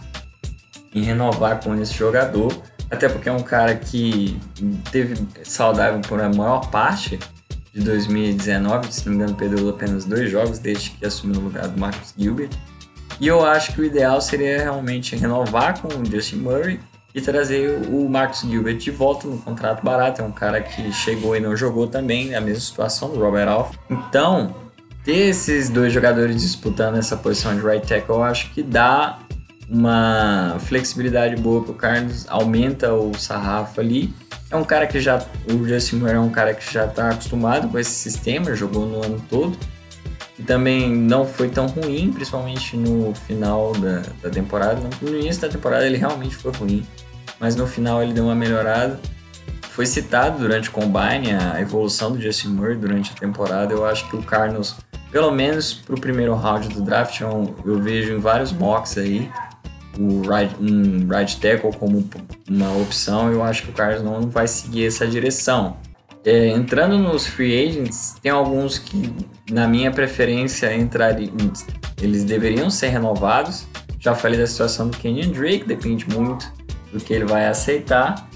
em 0.95 1.03
renovar 1.03 1.63
com 1.63 1.75
esse 1.75 1.95
jogador, 1.95 2.57
até 2.91 3.09
porque 3.09 3.29
é 3.29 3.33
um 3.33 3.43
cara 3.43 3.75
que 3.75 4.39
teve 4.93 5.17
saudável 5.43 6.01
por 6.03 6.21
a 6.21 6.29
maior 6.29 6.71
parte 6.71 7.19
de 7.73 7.81
2019, 7.81 8.93
se 8.93 9.05
não 9.07 9.17
me 9.17 9.23
engano, 9.23 9.37
perdeu 9.37 9.69
apenas 9.69 10.05
dois 10.05 10.31
jogos 10.31 10.61
desde 10.61 10.91
que 10.91 11.05
assumiu 11.05 11.41
o 11.41 11.45
lugar 11.45 11.67
do 11.67 11.81
Marcus 11.81 12.15
Gilbert. 12.17 12.51
E 13.21 13.27
eu 13.27 13.45
acho 13.45 13.73
que 13.73 13.81
o 13.81 13.85
ideal 13.85 14.21
seria 14.21 14.59
realmente 14.59 15.15
renovar 15.17 15.81
com 15.81 15.89
o 15.89 16.05
Justin 16.05 16.37
Murray 16.37 16.81
e 17.15 17.21
trazer 17.21 17.79
o 17.91 18.09
Marcus 18.09 18.41
Gilbert 18.41 18.77
de 18.77 18.91
volta 18.91 19.29
no 19.29 19.39
contrato 19.39 19.85
barato. 19.85 20.21
É 20.21 20.25
um 20.25 20.33
cara 20.33 20.61
que 20.61 20.93
chegou 20.93 21.37
e 21.37 21.41
não 21.41 21.57
jogou 21.57 21.87
também, 21.87 22.33
é 22.33 22.37
a 22.37 22.41
mesma 22.41 22.61
situação 22.61 23.11
do 23.11 23.21
Robert 23.21 23.49
Alf. 23.49 23.77
Então, 23.89 24.55
ter 25.05 25.29
esses 25.29 25.71
dois 25.71 25.93
jogadores 25.93 26.43
disputando 26.43 26.97
essa 26.97 27.17
posição 27.17 27.55
de 27.55 27.65
right 27.65 27.87
tackle, 27.87 28.17
eu 28.17 28.23
acho 28.25 28.51
que 28.51 28.63
dá 28.63 29.21
uma 29.69 30.57
flexibilidade 30.61 31.37
boa 31.37 31.63
pro 31.63 31.75
Carlos, 31.75 32.27
aumenta 32.29 32.93
o 32.93 33.15
sarrafo 33.17 33.81
ali. 33.81 34.13
É 34.51 34.57
um 34.57 34.65
cara 34.65 34.87
que 34.87 35.01
já, 35.01 35.25
o 35.51 35.67
Justin 35.67 35.97
Murray 35.97 36.17
é 36.17 36.21
um 36.21 36.31
cara 36.31 36.53
que 36.53 36.73
já 36.73 36.85
está 36.85 37.11
acostumado 37.11 37.69
com 37.69 37.79
esse 37.79 37.91
sistema, 37.91 38.55
jogou 38.55 38.87
no 38.87 39.05
ano 39.05 39.25
todo. 39.29 39.57
E 40.39 40.43
também 40.43 40.91
não 40.91 41.25
foi 41.25 41.49
tão 41.49 41.67
ruim, 41.67 42.13
principalmente 42.13 42.77
no 42.77 43.15
final 43.15 43.73
da, 43.75 44.03
da 44.23 44.31
temporada. 44.31 44.81
No 45.01 45.17
início 45.17 45.43
da 45.43 45.49
temporada 45.49 45.87
ele 45.87 45.97
realmente 45.97 46.35
foi 46.35 46.53
ruim, 46.53 46.85
mas 47.39 47.55
no 47.55 47.67
final 47.67 48.03
ele 48.03 48.13
deu 48.13 48.25
uma 48.25 48.35
melhorada. 48.35 48.99
Foi 49.71 49.87
citado 49.87 50.39
durante 50.39 50.69
o 50.69 50.73
Combine 50.73 51.33
a 51.33 51.61
evolução 51.61 52.13
do 52.13 52.21
Justin 52.21 52.49
Murray 52.49 52.77
durante 52.77 53.13
a 53.13 53.15
temporada. 53.15 53.73
Eu 53.73 53.85
acho 53.85 54.09
que 54.09 54.17
o 54.17 54.23
Carlos 54.23 54.77
pelo 55.15 55.31
menos 55.31 55.73
para 55.73 55.95
o 55.95 56.01
primeiro 56.01 56.35
round 56.35 56.69
do 56.71 56.83
draft, 56.83 57.21
eu, 57.21 57.55
eu, 57.65 57.81
vejo 57.81 58.15
em 58.15 58.19
vários 58.19 58.51
mocks 58.51 58.99
aí 58.99 59.31
o 59.97 60.23
right, 60.29 60.53
um 60.61 61.09
right 61.09 61.37
tackle 61.41 61.71
como 61.77 62.05
uma 62.51 62.77
opção. 62.83 63.31
Eu 63.31 63.41
acho 63.41 63.63
que 63.63 63.71
o 63.71 63.73
Carlos 63.73 64.03
não 64.03 64.23
vai 64.23 64.49
seguir 64.49 64.87
essa 64.87 65.07
direção. 65.07 65.77
É, 66.25 66.49
entrando 66.49 66.99
nos 66.99 67.27
free 67.27 67.69
agents, 67.69 68.17
tem 68.23 68.33
alguns 68.33 68.79
que, 68.79 69.13
na 69.51 69.69
minha 69.69 69.91
preferência, 69.91 70.75
entrariam, 70.75 71.35
eles 72.01 72.25
deveriam 72.25 72.71
ser 72.71 72.89
renovados. 72.89 73.67
Já 73.99 74.15
falei 74.15 74.39
da 74.39 74.47
situação 74.47 74.89
do 74.89 74.97
Kenyon 74.97 75.33
Drake, 75.33 75.65
depende 75.65 76.09
muito 76.09 76.51
do 76.93 76.99
que 76.99 77.13
ele 77.13 77.25
vai 77.27 77.47
aceitar. 77.47 78.29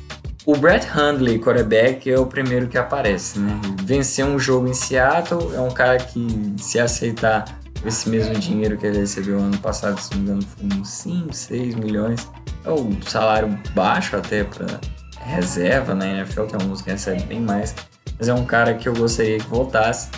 O 0.44 0.56
Brett 0.56 0.86
Hundley, 0.96 1.38
quarterback, 1.38 2.10
é 2.10 2.18
o 2.18 2.26
primeiro 2.26 2.68
que 2.68 2.78
aparece, 2.78 3.38
né? 3.38 3.60
Venceu 3.84 4.26
um 4.26 4.38
jogo 4.38 4.66
em 4.68 4.74
Seattle, 4.74 5.54
é 5.54 5.60
um 5.60 5.70
cara 5.70 5.98
que, 5.98 6.54
se 6.58 6.78
aceitar 6.78 7.44
esse 7.84 8.08
mesmo 8.08 8.34
dinheiro 8.34 8.76
que 8.76 8.86
ele 8.86 8.98
recebeu 8.98 9.38
ano 9.38 9.58
passado, 9.58 9.98
se 10.00 10.10
não 10.14 10.18
me 10.18 10.24
engano, 10.24 10.42
foi 10.42 10.78
uns 10.78 10.88
5, 10.88 11.32
6 11.32 11.74
milhões. 11.76 12.28
É 12.64 12.70
um 12.70 13.00
salário 13.02 13.58
baixo 13.74 14.16
até 14.16 14.44
para 14.44 14.80
reserva 15.28 15.94
na 15.94 16.06
NFL, 16.06 16.44
tem 16.44 16.60
alguns 16.60 16.82
que 16.82 16.90
recebem 16.90 17.24
bem 17.26 17.40
mais. 17.40 17.74
Mas 18.18 18.28
é 18.28 18.34
um 18.34 18.44
cara 18.44 18.74
que 18.74 18.88
eu 18.88 18.94
gostaria 18.94 19.38
que 19.38 19.46
voltasse. 19.46 20.08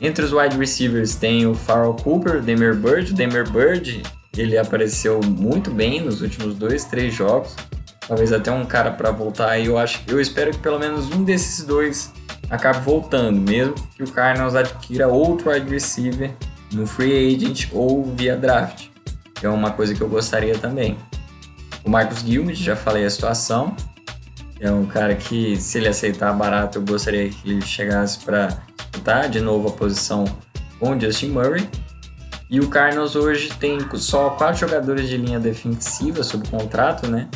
Entre 0.00 0.24
os 0.24 0.32
wide 0.32 0.56
receivers 0.56 1.14
tem 1.14 1.46
o 1.46 1.54
Farrell 1.54 1.94
Cooper, 1.94 2.36
o 2.36 2.40
Demir 2.40 2.74
Bird. 2.74 3.12
O 3.12 3.14
Demir 3.14 3.50
Bird, 3.50 4.02
ele 4.36 4.56
apareceu 4.56 5.20
muito 5.20 5.70
bem 5.70 6.00
nos 6.00 6.22
últimos 6.22 6.54
dois, 6.54 6.84
três 6.84 7.14
jogos 7.14 7.54
talvez 8.08 8.32
até 8.32 8.50
um 8.50 8.64
cara 8.64 8.90
para 8.90 9.10
voltar. 9.10 9.58
E 9.58 9.66
eu 9.66 9.76
acho, 9.76 10.00
eu 10.08 10.18
espero 10.18 10.50
que 10.50 10.58
pelo 10.58 10.78
menos 10.78 11.12
um 11.12 11.22
desses 11.22 11.64
dois 11.64 12.10
acabe 12.48 12.80
voltando, 12.80 13.38
mesmo 13.38 13.74
que 13.94 14.02
o 14.02 14.10
Cardinals 14.10 14.54
adquira 14.54 15.06
outro 15.06 15.50
wide 15.50 15.68
receiver 15.70 16.32
no 16.72 16.86
free 16.86 17.34
agent 17.34 17.68
ou 17.70 18.02
via 18.02 18.34
draft. 18.34 18.86
É 19.42 19.48
uma 19.48 19.70
coisa 19.70 19.94
que 19.94 20.00
eu 20.00 20.08
gostaria 20.08 20.56
também. 20.58 20.96
O 21.84 21.90
Marcus 21.90 22.20
Gilbert, 22.20 22.56
já 22.56 22.74
falei 22.74 23.04
a 23.04 23.10
situação. 23.10 23.76
É 24.60 24.70
um 24.70 24.86
cara 24.86 25.14
que, 25.14 25.56
se 25.56 25.78
ele 25.78 25.88
aceitar 25.88 26.32
barato, 26.32 26.78
eu 26.78 26.82
gostaria 26.82 27.28
que 27.28 27.50
ele 27.50 27.62
chegasse 27.62 28.18
para 28.20 28.48
disputar 28.76 29.28
de 29.28 29.40
novo 29.40 29.68
a 29.68 29.72
posição 29.72 30.24
com 30.80 30.96
o 30.96 31.00
Justin 31.00 31.28
Murray. 31.28 31.68
E 32.50 32.60
o 32.60 32.68
Cardinals 32.68 33.14
hoje 33.14 33.50
tem 33.60 33.78
só 33.94 34.30
quatro 34.30 34.60
jogadores 34.60 35.08
de 35.08 35.16
linha 35.16 35.38
defensiva 35.38 36.22
sob 36.22 36.48
contrato, 36.48 37.06
né? 37.06 37.28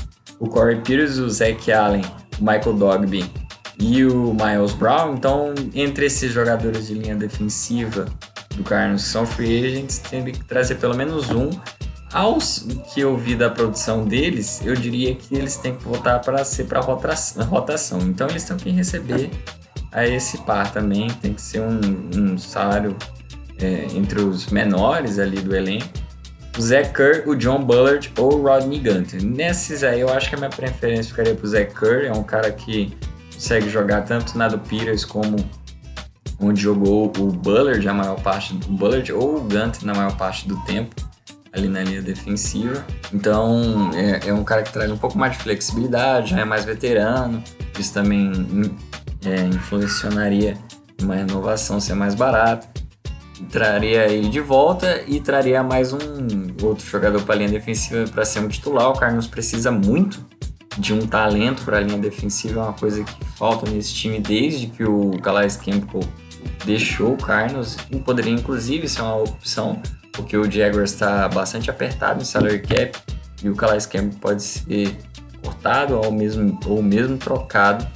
o 0.43 0.49
Corey 0.49 0.81
Peters, 0.81 1.19
o 1.19 1.31
Zach 1.31 1.71
Allen, 1.71 2.03
o 2.41 2.43
Michael 2.43 2.75
Dogby 2.75 3.25
e 3.79 4.05
o 4.05 4.35
Miles 4.35 4.73
Brown. 4.73 5.15
Então, 5.15 5.55
entre 5.73 6.07
esses 6.07 6.33
jogadores 6.33 6.89
de 6.89 6.95
linha 6.95 7.15
defensiva 7.15 8.07
do 8.57 8.65
Cardinals 8.65 9.05
que 9.05 9.09
são 9.09 9.25
free 9.25 9.65
agents, 9.65 9.99
tem 9.99 10.25
que 10.25 10.45
trazer 10.45 10.75
pelo 10.75 10.97
menos 10.97 11.31
um. 11.31 11.49
Aos 12.13 12.67
que 12.93 13.01
eu 13.01 13.17
vi 13.17 13.35
da 13.35 13.49
produção 13.49 14.05
deles, 14.05 14.61
eu 14.65 14.75
diria 14.75 15.15
que 15.15 15.35
eles 15.35 15.57
têm 15.57 15.75
que 15.75 15.83
voltar 15.83 16.19
para 16.21 16.45
ser 16.45 16.65
para 16.65 16.81
rotação. 16.81 18.01
Então, 18.03 18.29
eles 18.29 18.45
têm 18.45 18.57
que 18.57 18.71
receber 18.71 19.31
a 19.91 20.07
esse 20.07 20.39
par 20.39 20.71
também. 20.73 21.09
Tem 21.09 21.33
que 21.33 21.41
ser 21.41 21.61
um, 21.61 21.81
um 22.15 22.39
salário 22.39 22.95
é, 23.59 23.87
entre 23.95 24.21
os 24.21 24.49
menores 24.49 25.19
ali 25.19 25.41
do 25.41 25.57
elenco 25.57 26.03
o 26.59 26.61
Zach 26.61 26.93
Kerr, 26.93 27.27
o 27.27 27.35
John 27.35 27.65
Bullard 27.65 28.13
ou 28.19 28.35
o 28.35 28.43
Rodney 28.43 28.79
Gunter. 28.79 29.25
Nesses 29.25 29.83
aí 29.83 30.01
eu 30.01 30.11
acho 30.11 30.29
que 30.29 30.35
a 30.35 30.39
minha 30.39 30.51
preferência 30.51 31.05
ficaria 31.05 31.35
pro 31.35 31.47
Zach 31.47 31.75
Kerr, 31.75 32.07
é 32.07 32.13
um 32.13 32.23
cara 32.23 32.53
que 32.53 32.95
consegue 33.33 33.71
jogar 33.71 34.03
tanto 34.03 34.37
na 34.37 34.49
do 34.49 34.59
Peters 34.59 35.05
como 35.05 35.37
onde 36.39 36.61
jogou 36.61 37.07
o 37.19 37.29
Bullard 37.29 37.87
a 37.89 37.95
maior 37.95 38.21
parte 38.21 38.55
do 38.55 38.69
Bullard 38.69 39.13
ou 39.13 39.37
o 39.37 39.41
Gunter 39.41 39.85
na 39.85 39.95
maior 39.95 40.17
parte 40.17 40.47
do 40.47 40.57
tempo 40.65 40.95
ali 41.53 41.69
na 41.69 41.83
linha 41.83 42.03
defensiva. 42.03 42.85
Então 43.13 43.91
é, 43.95 44.29
é, 44.29 44.35
um 44.35 44.45
cara 44.45 44.63
que 44.63 44.73
traz 44.73 44.91
um 44.91 44.97
pouco 44.97 45.19
mais 45.19 45.37
de 45.37 45.43
flexibilidade, 45.43 46.31
já 46.31 46.41
é 46.41 46.45
mais 46.45 46.65
veterano. 46.65 47.43
Isso 47.79 47.93
também 47.93 48.33
é, 49.25 49.43
influenciaria 49.43 50.57
uma 51.01 51.17
renovação 51.17 51.81
ser 51.81 51.95
mais 51.95 52.15
barata 52.15 52.69
traria 53.51 54.07
ele 54.07 54.29
de 54.29 54.41
volta 54.41 55.03
e 55.07 55.21
traria 55.21 55.63
mais 55.63 55.93
um 55.93 55.99
outro 56.63 56.87
jogador 56.87 57.23
para 57.23 57.35
a 57.35 57.39
linha 57.39 57.51
defensiva 57.51 58.09
para 58.11 58.25
ser 58.25 58.41
um 58.41 58.49
titular. 58.49 58.91
O 58.91 58.99
Carlos 58.99 59.27
precisa 59.27 59.71
muito 59.71 60.25
de 60.79 60.95
um 60.95 61.07
talento 61.07 61.63
para 61.65 61.79
a 61.79 61.81
linha 61.81 61.99
defensiva, 61.99 62.61
é 62.61 62.63
uma 62.65 62.73
coisa 62.73 63.05
que 63.05 63.25
falta 63.37 63.71
nesse 63.71 63.93
time 63.95 64.19
desde 64.19 64.69
que 64.69 64.85
o 64.85 65.11
Calais 65.21 65.57
Campbell 65.57 66.03
deixou 66.65 67.13
o 67.13 67.17
Carlos 67.17 67.77
e 67.91 67.99
poderia 67.99 68.33
inclusive 68.33 68.89
ser 68.89 69.03
uma 69.03 69.17
opção, 69.17 69.81
porque 70.13 70.37
o 70.37 70.51
Jaguars 70.51 70.93
está 70.93 71.29
bastante 71.29 71.71
apertado 71.71 72.21
no 72.21 72.25
salary 72.25 72.61
cap 72.61 72.99
e 73.43 73.49
o 73.49 73.57
Calais 73.57 73.87
Campbell 73.87 74.19
pode 74.21 74.43
ser 74.43 74.97
cortado 75.43 76.01
ou 76.01 76.13
mesmo, 76.13 76.59
ou 76.67 76.83
mesmo 76.83 77.19
trocado 77.19 77.87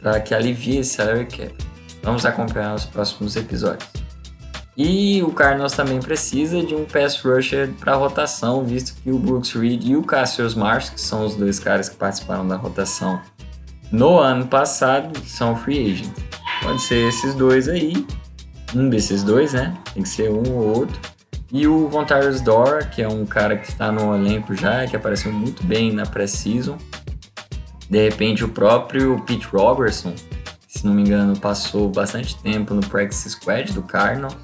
para 0.00 0.20
que 0.20 0.34
alivie 0.34 0.78
esse 0.78 0.94
salary 0.94 1.26
cap. 1.26 1.54
Vamos 2.02 2.24
acompanhar 2.24 2.74
os 2.74 2.84
próximos 2.84 3.34
episódios. 3.34 3.88
E 4.76 5.22
o 5.22 5.32
Cardinals 5.32 5.72
também 5.72 5.98
precisa 6.00 6.62
de 6.62 6.74
um 6.74 6.84
pass 6.84 7.18
rusher 7.20 7.72
para 7.80 7.94
rotação, 7.94 8.62
visto 8.62 8.94
que 9.02 9.10
o 9.10 9.18
Brooks 9.18 9.52
Reed 9.52 9.82
e 9.84 9.96
o 9.96 10.02
Cassius 10.02 10.54
Marsh, 10.54 10.90
que 10.90 11.00
são 11.00 11.24
os 11.24 11.34
dois 11.34 11.58
caras 11.58 11.88
que 11.88 11.96
participaram 11.96 12.46
da 12.46 12.56
rotação 12.56 13.20
no 13.90 14.18
ano 14.18 14.46
passado, 14.46 15.18
são 15.26 15.56
free 15.56 15.92
agent. 15.92 16.12
Pode 16.62 16.82
ser 16.82 17.08
esses 17.08 17.34
dois 17.34 17.68
aí, 17.68 18.06
um 18.74 18.90
desses 18.90 19.22
dois, 19.22 19.54
né? 19.54 19.74
Tem 19.94 20.02
que 20.02 20.08
ser 20.08 20.30
um 20.30 20.52
ou 20.52 20.76
outro. 20.76 21.00
E 21.52 21.66
o 21.66 21.88
Von 21.88 22.04
Door, 22.44 22.90
que 22.90 23.02
é 23.02 23.08
um 23.08 23.24
cara 23.24 23.56
que 23.56 23.68
está 23.68 23.92
no 23.92 24.14
elenco 24.14 24.54
já, 24.54 24.86
que 24.86 24.96
apareceu 24.96 25.32
muito 25.32 25.62
bem 25.62 25.92
na 25.92 26.04
pré-season. 26.04 26.76
De 27.88 28.02
repente, 28.02 28.44
o 28.44 28.48
próprio 28.48 29.22
Pete 29.24 29.46
Robertson, 29.46 30.12
se 30.66 30.84
não 30.84 30.92
me 30.92 31.02
engano, 31.02 31.38
passou 31.38 31.88
bastante 31.88 32.36
tempo 32.42 32.74
no 32.74 32.84
practice 32.84 33.30
squad 33.30 33.72
do 33.72 33.82
Cardinals 33.82 34.36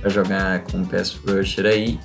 para 0.00 0.08
jogar 0.10 0.60
com 0.64 0.82
o 0.82 0.86
pass 0.86 1.14
rusher 1.26 1.66
aí. 1.66 1.98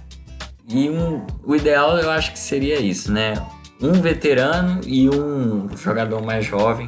E 0.67 0.89
um, 0.89 1.25
o 1.43 1.55
ideal 1.55 1.99
eu 1.99 2.09
acho 2.09 2.31
que 2.31 2.39
seria 2.39 2.79
isso, 2.79 3.11
né? 3.11 3.35
Um 3.79 3.93
veterano 3.93 4.81
e 4.87 5.09
um 5.09 5.69
jogador 5.77 6.23
mais 6.23 6.43
jovem 6.43 6.87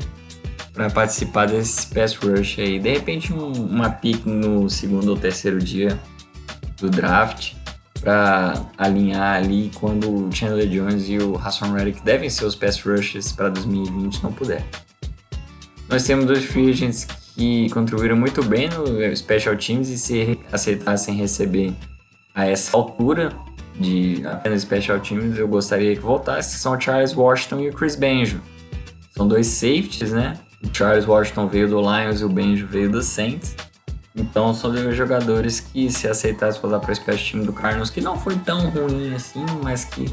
para 0.73 0.89
participar 0.89 1.45
desse 1.45 1.93
pass 1.93 2.15
rush 2.15 2.57
aí. 2.57 2.79
De 2.79 2.91
repente, 2.91 3.31
um, 3.31 3.51
uma 3.51 3.91
pick 3.91 4.25
no 4.25 4.67
segundo 4.67 5.09
ou 5.09 5.17
terceiro 5.17 5.59
dia 5.59 5.99
do 6.77 6.89
draft 6.89 7.53
para 8.01 8.65
alinhar 8.77 9.37
ali 9.37 9.71
quando 9.75 10.27
o 10.27 10.31
Chandler 10.31 10.67
Jones 10.69 11.09
e 11.09 11.17
o 11.17 11.35
Hassan 11.37 11.73
Reddick 11.73 12.03
devem 12.03 12.29
ser 12.29 12.45
os 12.45 12.55
pass 12.55 12.79
rushes 12.81 13.31
para 13.31 13.49
2020 13.49 14.21
não 14.21 14.31
puder. 14.31 14.63
Nós 15.89 16.03
temos 16.03 16.25
dois 16.25 16.43
free 16.45 16.69
agents 16.69 17.05
que 17.35 17.69
contribuíram 17.69 18.15
muito 18.15 18.43
bem 18.43 18.69
no 18.69 19.15
Special 19.15 19.55
Teams 19.55 19.89
e 19.89 19.97
se 19.97 20.39
aceitassem 20.51 21.15
receber 21.15 21.73
a 22.33 22.45
essa 22.45 22.75
altura 22.75 23.31
de 23.79 24.25
apenas 24.25 24.61
Special 24.61 24.99
Teams, 24.99 25.37
eu 25.37 25.47
gostaria 25.47 25.95
que 25.95 26.01
voltasse, 26.01 26.57
são 26.57 26.73
o 26.73 26.79
Charles 26.79 27.15
Washington 27.15 27.59
e 27.61 27.69
o 27.69 27.73
Chris 27.73 27.95
Benjo. 27.95 28.41
São 29.11 29.27
dois 29.27 29.47
safeties, 29.47 30.11
né? 30.11 30.37
O 30.63 30.73
Charles 30.75 31.05
Washington 31.05 31.47
veio 31.47 31.67
do 31.69 31.79
Lions 31.79 32.21
e 32.21 32.25
o 32.25 32.29
Benjo 32.29 32.67
veio 32.67 32.89
do 32.89 33.01
Saints. 33.01 33.55
Então 34.15 34.53
são 34.53 34.71
dois 34.71 34.95
jogadores 34.95 35.59
que 35.59 35.91
se 35.91 36.07
aceitassem 36.07 36.61
voltar 36.61 36.79
para 36.79 36.93
o 36.93 37.17
Team 37.17 37.43
do 37.43 37.51
Cardinals, 37.51 37.89
que 37.89 37.99
não 37.99 38.17
foi 38.17 38.37
tão 38.37 38.69
ruim 38.69 39.13
assim, 39.13 39.45
mas 39.61 39.83
que 39.83 40.05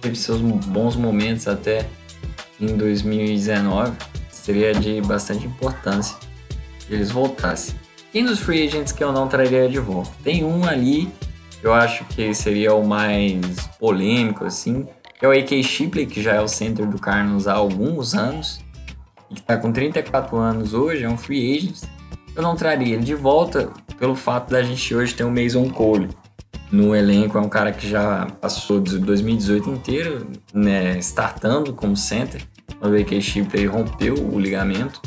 teve 0.00 0.16
seus 0.16 0.40
bons 0.40 0.96
momentos 0.96 1.46
até 1.46 1.86
em 2.58 2.76
2019, 2.76 3.92
seria 4.30 4.72
de 4.72 5.00
bastante 5.02 5.46
importância 5.46 6.16
que 6.80 6.94
eles 6.94 7.10
voltassem. 7.10 7.74
Quem 8.10 8.24
dos 8.24 8.40
free 8.40 8.66
agents 8.66 8.92
que 8.92 9.02
eu 9.02 9.12
não 9.12 9.28
traria 9.28 9.68
de 9.68 9.78
volta? 9.78 10.10
Tem 10.22 10.44
um 10.44 10.64
ali, 10.64 11.12
eu 11.62 11.72
acho 11.72 12.04
que 12.06 12.34
seria 12.34 12.74
o 12.74 12.86
mais 12.86 13.40
polêmico, 13.78 14.44
assim, 14.44 14.86
que 15.18 15.24
é 15.24 15.28
o 15.28 15.32
A.K. 15.32 15.62
Shipley, 15.62 16.06
que 16.06 16.22
já 16.22 16.34
é 16.34 16.40
o 16.40 16.48
center 16.48 16.86
do 16.86 16.98
Cardinals 16.98 17.46
há 17.46 17.54
alguns 17.54 18.14
anos, 18.14 18.60
e 19.30 19.34
que 19.34 19.40
está 19.40 19.56
com 19.56 19.72
34 19.72 20.36
anos 20.36 20.74
hoje, 20.74 21.04
é 21.04 21.08
um 21.08 21.16
free 21.16 21.56
agent. 21.56 21.82
Eu 22.34 22.42
não 22.42 22.56
traria 22.56 22.94
ele 22.94 23.04
de 23.04 23.14
volta 23.14 23.70
pelo 23.98 24.14
fato 24.14 24.50
da 24.50 24.62
gente 24.62 24.94
hoje 24.94 25.14
ter 25.14 25.24
o 25.24 25.30
Mason 25.30 25.68
Cole 25.68 26.08
no 26.70 26.96
elenco. 26.96 27.36
É 27.36 27.40
um 27.40 27.48
cara 27.48 27.72
que 27.72 27.88
já 27.88 28.26
passou 28.40 28.80
de 28.80 28.98
2018 28.98 29.70
inteiro, 29.70 30.26
né, 30.54 30.98
startando 30.98 31.74
como 31.74 31.96
center, 31.96 32.42
o 32.80 32.86
A.K. 32.86 33.20
Shipley 33.20 33.66
rompeu 33.66 34.14
o 34.14 34.38
ligamento. 34.38 35.00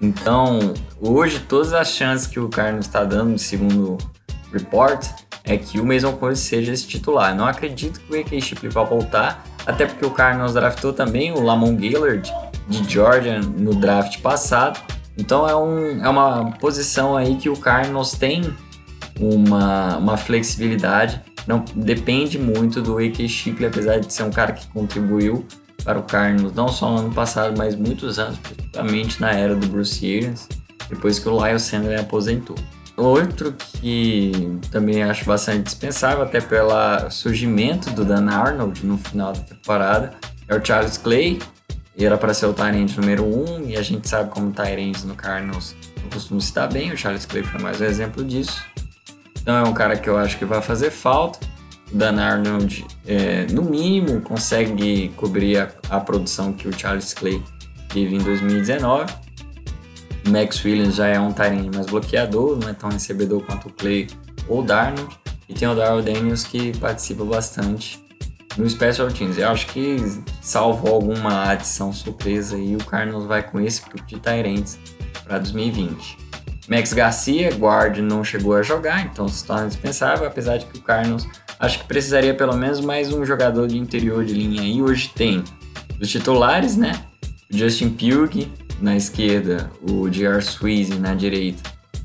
Então, 0.00 0.74
hoje, 1.00 1.40
todas 1.40 1.72
as 1.72 1.88
chances 1.88 2.26
que 2.26 2.40
o 2.40 2.48
Carlos 2.48 2.86
está 2.86 3.04
dando, 3.04 3.38
segundo 3.38 3.92
o 3.92 3.98
report, 4.52 5.06
é 5.44 5.56
que 5.56 5.78
o 5.78 5.86
Mason 5.86 6.12
Cole 6.12 6.36
seja 6.36 6.72
esse 6.72 6.86
titular. 6.86 7.34
Não 7.34 7.46
acredito 7.46 8.00
que 8.00 8.12
o 8.12 8.20
A.K. 8.20 8.40
Shipley 8.40 8.70
vai 8.70 8.84
voltar, 8.84 9.44
até 9.64 9.86
porque 9.86 10.04
o 10.04 10.10
Cardinals 10.10 10.54
draftou 10.54 10.92
também 10.92 11.32
o 11.32 11.40
Lamon 11.40 11.76
Gaillard 11.76 12.30
de 12.68 12.90
Georgia 12.90 13.40
no 13.40 13.74
draft 13.74 14.20
passado. 14.20 14.80
Então 15.16 15.48
é, 15.48 15.56
um, 15.56 16.04
é 16.04 16.08
uma 16.08 16.52
posição 16.52 17.16
aí 17.16 17.36
que 17.36 17.48
o 17.48 17.56
Cardinals 17.56 18.12
tem 18.12 18.42
uma, 19.18 19.96
uma 19.96 20.16
flexibilidade. 20.16 21.20
Não 21.46 21.64
depende 21.74 22.38
muito 22.38 22.82
do 22.82 22.98
A.K. 22.98 23.28
Shipley, 23.28 23.68
apesar 23.68 23.98
de 23.98 24.12
ser 24.12 24.24
um 24.24 24.30
cara 24.30 24.52
que 24.52 24.66
contribuiu 24.68 25.46
para 25.84 25.98
o 25.98 26.02
Cardinals, 26.02 26.52
não 26.54 26.68
só 26.68 26.90
no 26.90 26.98
ano 26.98 27.14
passado, 27.14 27.54
mas 27.56 27.76
muitos 27.76 28.18
anos, 28.18 28.38
principalmente 28.38 29.20
na 29.20 29.32
era 29.32 29.54
do 29.54 29.66
Bruce 29.68 30.04
Arians, 30.04 30.48
depois 30.88 31.18
que 31.18 31.28
o 31.28 31.44
Lyle 31.44 31.60
Sandler 31.60 32.00
aposentou. 32.00 32.56
Outro 32.96 33.52
que 33.52 34.58
também 34.70 35.02
acho 35.02 35.24
bastante 35.26 35.64
dispensável, 35.64 36.24
até 36.24 36.40
pelo 36.40 36.70
surgimento 37.10 37.90
do 37.90 38.04
Dan 38.04 38.28
Arnold 38.30 38.84
no 38.84 38.96
final 38.96 39.32
da 39.32 39.40
temporada, 39.40 40.14
é 40.48 40.56
o 40.56 40.64
Charles 40.64 40.96
Clay. 40.96 41.38
Era 41.98 42.18
para 42.18 42.34
ser 42.34 42.46
o 42.46 42.52
Tyrant 42.52 42.94
número 42.96 43.24
1, 43.24 43.26
um, 43.26 43.68
e 43.70 43.76
a 43.76 43.82
gente 43.82 44.06
sabe 44.08 44.28
como 44.30 44.52
Tyrants 44.52 45.02
no 45.04 45.14
Cardinals 45.14 45.74
não 46.02 46.10
costumam 46.10 46.40
se 46.40 46.52
dar 46.52 46.68
bem. 46.68 46.92
O 46.92 46.96
Charles 46.96 47.24
Clay 47.24 47.42
foi 47.42 47.60
mais 47.60 47.80
um 47.80 47.84
exemplo 47.84 48.22
disso. 48.22 48.62
Então 49.40 49.56
é 49.56 49.62
um 49.62 49.72
cara 49.72 49.96
que 49.96 50.08
eu 50.08 50.18
acho 50.18 50.38
que 50.38 50.44
vai 50.44 50.60
fazer 50.60 50.90
falta. 50.90 51.38
Dan 51.92 52.20
Arnold, 52.20 52.84
é, 53.06 53.46
no 53.52 53.62
mínimo, 53.62 54.20
consegue 54.20 55.08
cobrir 55.16 55.58
a, 55.58 55.70
a, 55.88 56.00
produção 56.00 56.52
que 56.52 56.68
o 56.68 56.72
Charles 56.76 57.14
Clay 57.14 57.42
teve 57.88 58.16
em 58.16 58.18
2019. 58.18 59.12
O 60.26 60.30
Max 60.30 60.64
Williams 60.64 60.96
já 60.96 61.06
é 61.06 61.18
um 61.18 61.32
Tyrene 61.32 61.70
mais 61.72 61.86
bloqueador, 61.86 62.58
não 62.58 62.68
é 62.68 62.72
tão 62.72 62.90
recebedor 62.90 63.42
quanto 63.46 63.68
o 63.68 63.72
Clay 63.72 64.08
ou 64.48 64.60
o 64.60 64.62
Darnold. 64.62 65.16
E 65.48 65.54
tem 65.54 65.68
o 65.68 65.74
Darrell 65.74 66.02
Daniels 66.02 66.42
que 66.42 66.76
participa 66.76 67.24
bastante 67.24 68.04
no 68.56 68.68
Special 68.68 69.08
Teams. 69.08 69.38
Eu 69.38 69.48
acho 69.48 69.66
que, 69.66 69.96
salvo 70.40 70.88
alguma 70.88 71.50
adição 71.50 71.92
surpresa, 71.92 72.56
aí, 72.56 72.74
o 72.74 72.84
Carlos 72.84 73.24
vai 73.26 73.42
com 73.42 73.60
esse 73.60 73.82
grupo 73.82 74.04
de 74.06 74.18
Tyrants 74.18 74.78
para 75.24 75.38
2020. 75.38 76.18
Max 76.68 76.92
Garcia, 76.92 77.54
guard, 77.54 77.98
não 77.98 78.24
chegou 78.24 78.56
a 78.56 78.62
jogar, 78.62 79.04
então 79.06 79.28
se 79.28 79.44
torna 79.44 79.68
dispensável, 79.68 80.26
apesar 80.26 80.56
de 80.56 80.66
que 80.66 80.78
o 80.78 80.82
Carlos 80.82 81.26
Acho 81.58 81.78
que 81.78 81.84
precisaria 81.86 82.34
pelo 82.34 82.54
menos 82.54 82.80
mais 82.80 83.10
um 83.12 83.24
jogador 83.24 83.66
de 83.66 83.78
interior 83.78 84.24
de 84.24 84.34
linha 84.34 84.60
aí. 84.60 84.82
Hoje 84.82 85.10
tem 85.14 85.42
os 85.98 86.08
titulares, 86.08 86.76
né? 86.76 86.92
O 87.50 87.56
Justin 87.56 87.88
Pugh 87.90 88.46
na 88.80 88.94
esquerda, 88.94 89.70
o 89.90 90.08
J.R. 90.10 90.38
Sweezy 90.42 90.98
na 90.98 91.14
direita, 91.14 91.62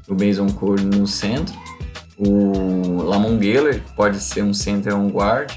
o 0.08 0.14
Mason 0.14 0.48
Cole 0.48 0.86
no 0.86 1.06
centro, 1.06 1.54
o 2.18 3.02
Lamon 3.04 3.42
Geller, 3.42 3.82
que 3.84 3.92
pode 3.94 4.22
ser 4.22 4.42
um 4.42 4.54
center 4.54 4.96
ou 4.96 5.02
um 5.02 5.10
guard, 5.10 5.52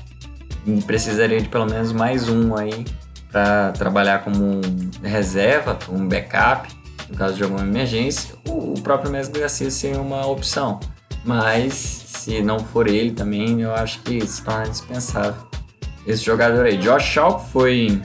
precisaria 0.86 1.40
de 1.40 1.48
pelo 1.48 1.66
menos 1.66 1.92
mais 1.92 2.28
um 2.28 2.56
aí 2.56 2.84
para 3.30 3.72
trabalhar 3.72 4.22
como 4.22 4.60
reserva, 5.02 5.78
um 5.88 6.06
backup, 6.06 6.68
no 7.08 7.16
caso 7.16 7.34
de 7.34 7.42
alguma 7.42 7.62
emergência. 7.62 8.34
O 8.48 8.74
próprio 8.80 9.10
Mestre 9.10 9.40
Garcia 9.40 9.70
seria 9.70 10.00
uma 10.00 10.26
opção, 10.26 10.78
mas 11.24 11.74
se 11.74 12.42
não 12.42 12.58
for 12.58 12.88
ele 12.88 13.10
também, 13.10 13.60
eu 13.60 13.74
acho 13.74 14.00
que 14.02 14.24
se 14.26 14.42
torna 14.42 14.68
dispensável 14.68 15.34
esse 16.06 16.22
jogador 16.24 16.66
aí. 16.66 16.76
Josh 16.76 17.02
Shaw 17.02 17.38
foi 17.38 18.00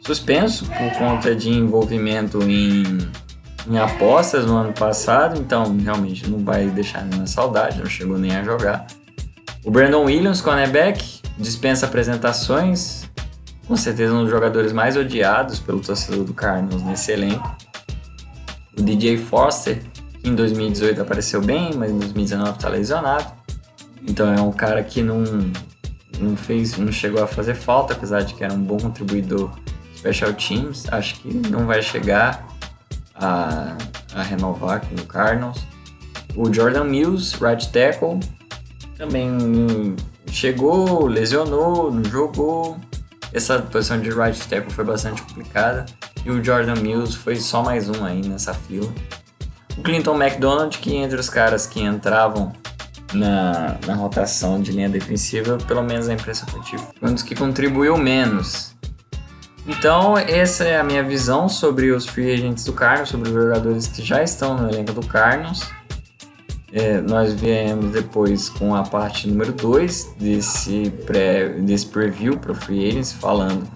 suspenso 0.00 0.66
por 0.66 0.98
conta 0.98 1.34
de 1.34 1.50
envolvimento 1.50 2.42
em, 2.42 2.98
em 3.68 3.78
apostas 3.78 4.46
no 4.46 4.56
ano 4.56 4.72
passado, 4.72 5.40
então 5.40 5.76
realmente 5.76 6.28
não 6.28 6.38
vai 6.38 6.66
deixar 6.68 7.04
nenhuma 7.04 7.26
saudade, 7.26 7.78
não 7.78 7.86
chegou 7.86 8.18
nem 8.18 8.34
a 8.36 8.42
jogar. 8.42 8.86
O 9.64 9.70
Brandon 9.70 10.04
Williams, 10.04 10.40
cornerback, 10.40 11.21
dispensa 11.38 11.86
apresentações, 11.86 13.08
com 13.66 13.76
certeza 13.76 14.12
um 14.12 14.22
dos 14.22 14.30
jogadores 14.30 14.72
mais 14.72 14.96
odiados 14.96 15.58
pelo 15.58 15.80
torcedor 15.80 16.24
do 16.24 16.34
Cardinals 16.34 16.82
nesse 16.82 17.12
elenco. 17.12 17.56
O 18.78 18.82
DJ 18.82 19.18
Foster, 19.18 19.82
que 20.20 20.28
em 20.28 20.34
2018 20.34 21.00
apareceu 21.00 21.40
bem, 21.40 21.72
mas 21.74 21.90
em 21.90 21.98
2019 21.98 22.50
está 22.50 22.68
lesionado. 22.68 23.32
Então 24.08 24.32
é 24.32 24.40
um 24.40 24.52
cara 24.52 24.82
que 24.82 25.02
não, 25.02 25.22
não 26.18 26.36
fez, 26.36 26.76
não 26.76 26.90
chegou 26.90 27.22
a 27.22 27.26
fazer 27.26 27.54
falta, 27.54 27.92
apesar 27.92 28.22
de 28.22 28.34
que 28.34 28.42
era 28.42 28.52
um 28.52 28.62
bom 28.62 28.76
contribuidor 28.76 29.50
special 29.96 30.32
teams. 30.34 30.86
Acho 30.90 31.20
que 31.20 31.32
não 31.48 31.66
vai 31.66 31.82
chegar 31.82 32.46
a, 33.14 33.76
a 34.14 34.22
renovar 34.22 34.80
com 34.80 34.94
o 34.94 35.06
Cardinals. 35.06 35.64
O 36.34 36.52
Jordan 36.52 36.84
Mills, 36.84 37.36
right 37.42 37.70
tackle, 37.70 38.18
também 38.96 39.94
chegou, 40.32 41.06
lesionou, 41.06 41.92
não 41.92 42.04
jogou. 42.04 42.78
Essa 43.32 43.58
posição 43.60 44.00
de 44.00 44.10
right 44.10 44.38
tackle 44.48 44.72
foi 44.72 44.84
bastante 44.84 45.22
complicada. 45.22 45.86
E 46.24 46.30
o 46.30 46.42
Jordan 46.42 46.76
Mills 46.80 47.16
foi 47.16 47.36
só 47.36 47.62
mais 47.62 47.88
um 47.88 48.04
aí 48.04 48.26
nessa 48.26 48.52
fila. 48.54 48.90
O 49.76 49.82
Clinton 49.82 50.20
McDonald, 50.20 50.76
que 50.78 50.94
entre 50.96 51.18
os 51.18 51.28
caras 51.28 51.66
que 51.66 51.80
entravam 51.80 52.52
na, 53.12 53.76
na 53.86 53.94
rotação 53.94 54.60
de 54.60 54.72
linha 54.72 54.88
defensiva, 54.88 55.58
pelo 55.66 55.82
menos 55.82 56.08
a 56.08 56.14
impressão 56.14 56.46
que 56.48 56.56
eu 56.56 56.62
tive. 56.62 56.82
Foi 56.98 57.10
um 57.10 57.14
dos 57.14 57.22
que 57.22 57.34
contribuiu 57.34 57.96
menos. 57.96 58.74
Então, 59.66 60.18
essa 60.18 60.64
é 60.64 60.78
a 60.78 60.82
minha 60.82 61.04
visão 61.04 61.48
sobre 61.48 61.92
os 61.92 62.06
free 62.06 62.32
agents 62.32 62.64
do 62.64 62.72
Carlos, 62.72 63.10
sobre 63.10 63.28
os 63.28 63.34
jogadores 63.34 63.86
que 63.86 64.02
já 64.02 64.22
estão 64.22 64.56
no 64.56 64.68
elenco 64.68 64.92
do 64.92 65.06
Carlos. 65.06 65.62
É, 66.72 67.00
nós 67.00 67.34
viemos 67.34 67.92
depois 67.92 68.48
com 68.48 68.74
a 68.74 68.82
parte 68.82 69.28
número 69.28 69.52
2 69.52 70.14
desse, 70.18 70.90
pré, 71.04 71.50
desse 71.50 71.86
preview 71.86 72.38
para 72.38 72.52
o 72.52 72.54
free 72.54 72.88
agents, 72.88 73.12
falando 73.12 73.68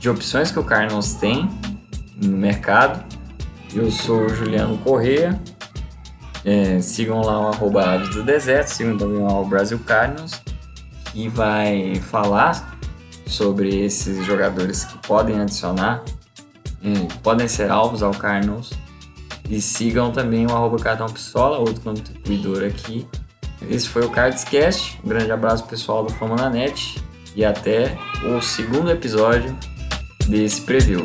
de 0.00 0.10
opções 0.10 0.50
que 0.50 0.58
o 0.58 0.64
Carlos 0.64 1.14
tem 1.14 1.48
no 2.16 2.36
mercado. 2.36 3.04
Eu 3.72 3.90
sou 3.90 4.26
o 4.26 4.28
Juliano 4.28 4.76
Corrêa 4.78 5.40
é, 6.44 6.80
sigam 6.80 7.20
lá 7.20 7.38
o 7.40 7.48
arroba 7.48 7.94
Aves 7.94 8.14
do 8.14 8.22
Deserto, 8.22 8.68
sigam 8.68 8.96
também 8.96 9.22
o 9.22 9.44
Brasil 9.44 9.78
Cardinals. 9.80 10.40
e 11.14 11.28
vai 11.28 11.96
falar 11.96 12.78
sobre 13.26 13.84
esses 13.84 14.24
jogadores 14.24 14.84
que 14.84 14.96
podem 15.06 15.40
adicionar, 15.40 16.02
podem 17.22 17.48
ser 17.48 17.70
alvos 17.70 18.02
ao 18.02 18.12
Cardinals. 18.12 18.70
E 19.50 19.60
sigam 19.60 20.12
também 20.12 20.46
o 20.46 20.54
arroba 20.54 20.78
Cartão 20.78 21.08
Pistola, 21.08 21.58
outro 21.58 21.80
contribuidor 21.80 22.62
aqui. 22.62 23.06
Esse 23.68 23.88
foi 23.88 24.04
o 24.04 24.08
Cardscast. 24.08 24.98
Um 25.04 25.08
grande 25.08 25.32
abraço 25.32 25.66
pessoal 25.66 26.04
do 26.04 26.12
Fama 26.14 26.36
na 26.36 26.48
Net 26.48 27.02
e 27.34 27.44
até 27.44 27.98
o 28.24 28.40
segundo 28.40 28.90
episódio 28.90 29.54
desse 30.28 30.60
preview. 30.60 31.04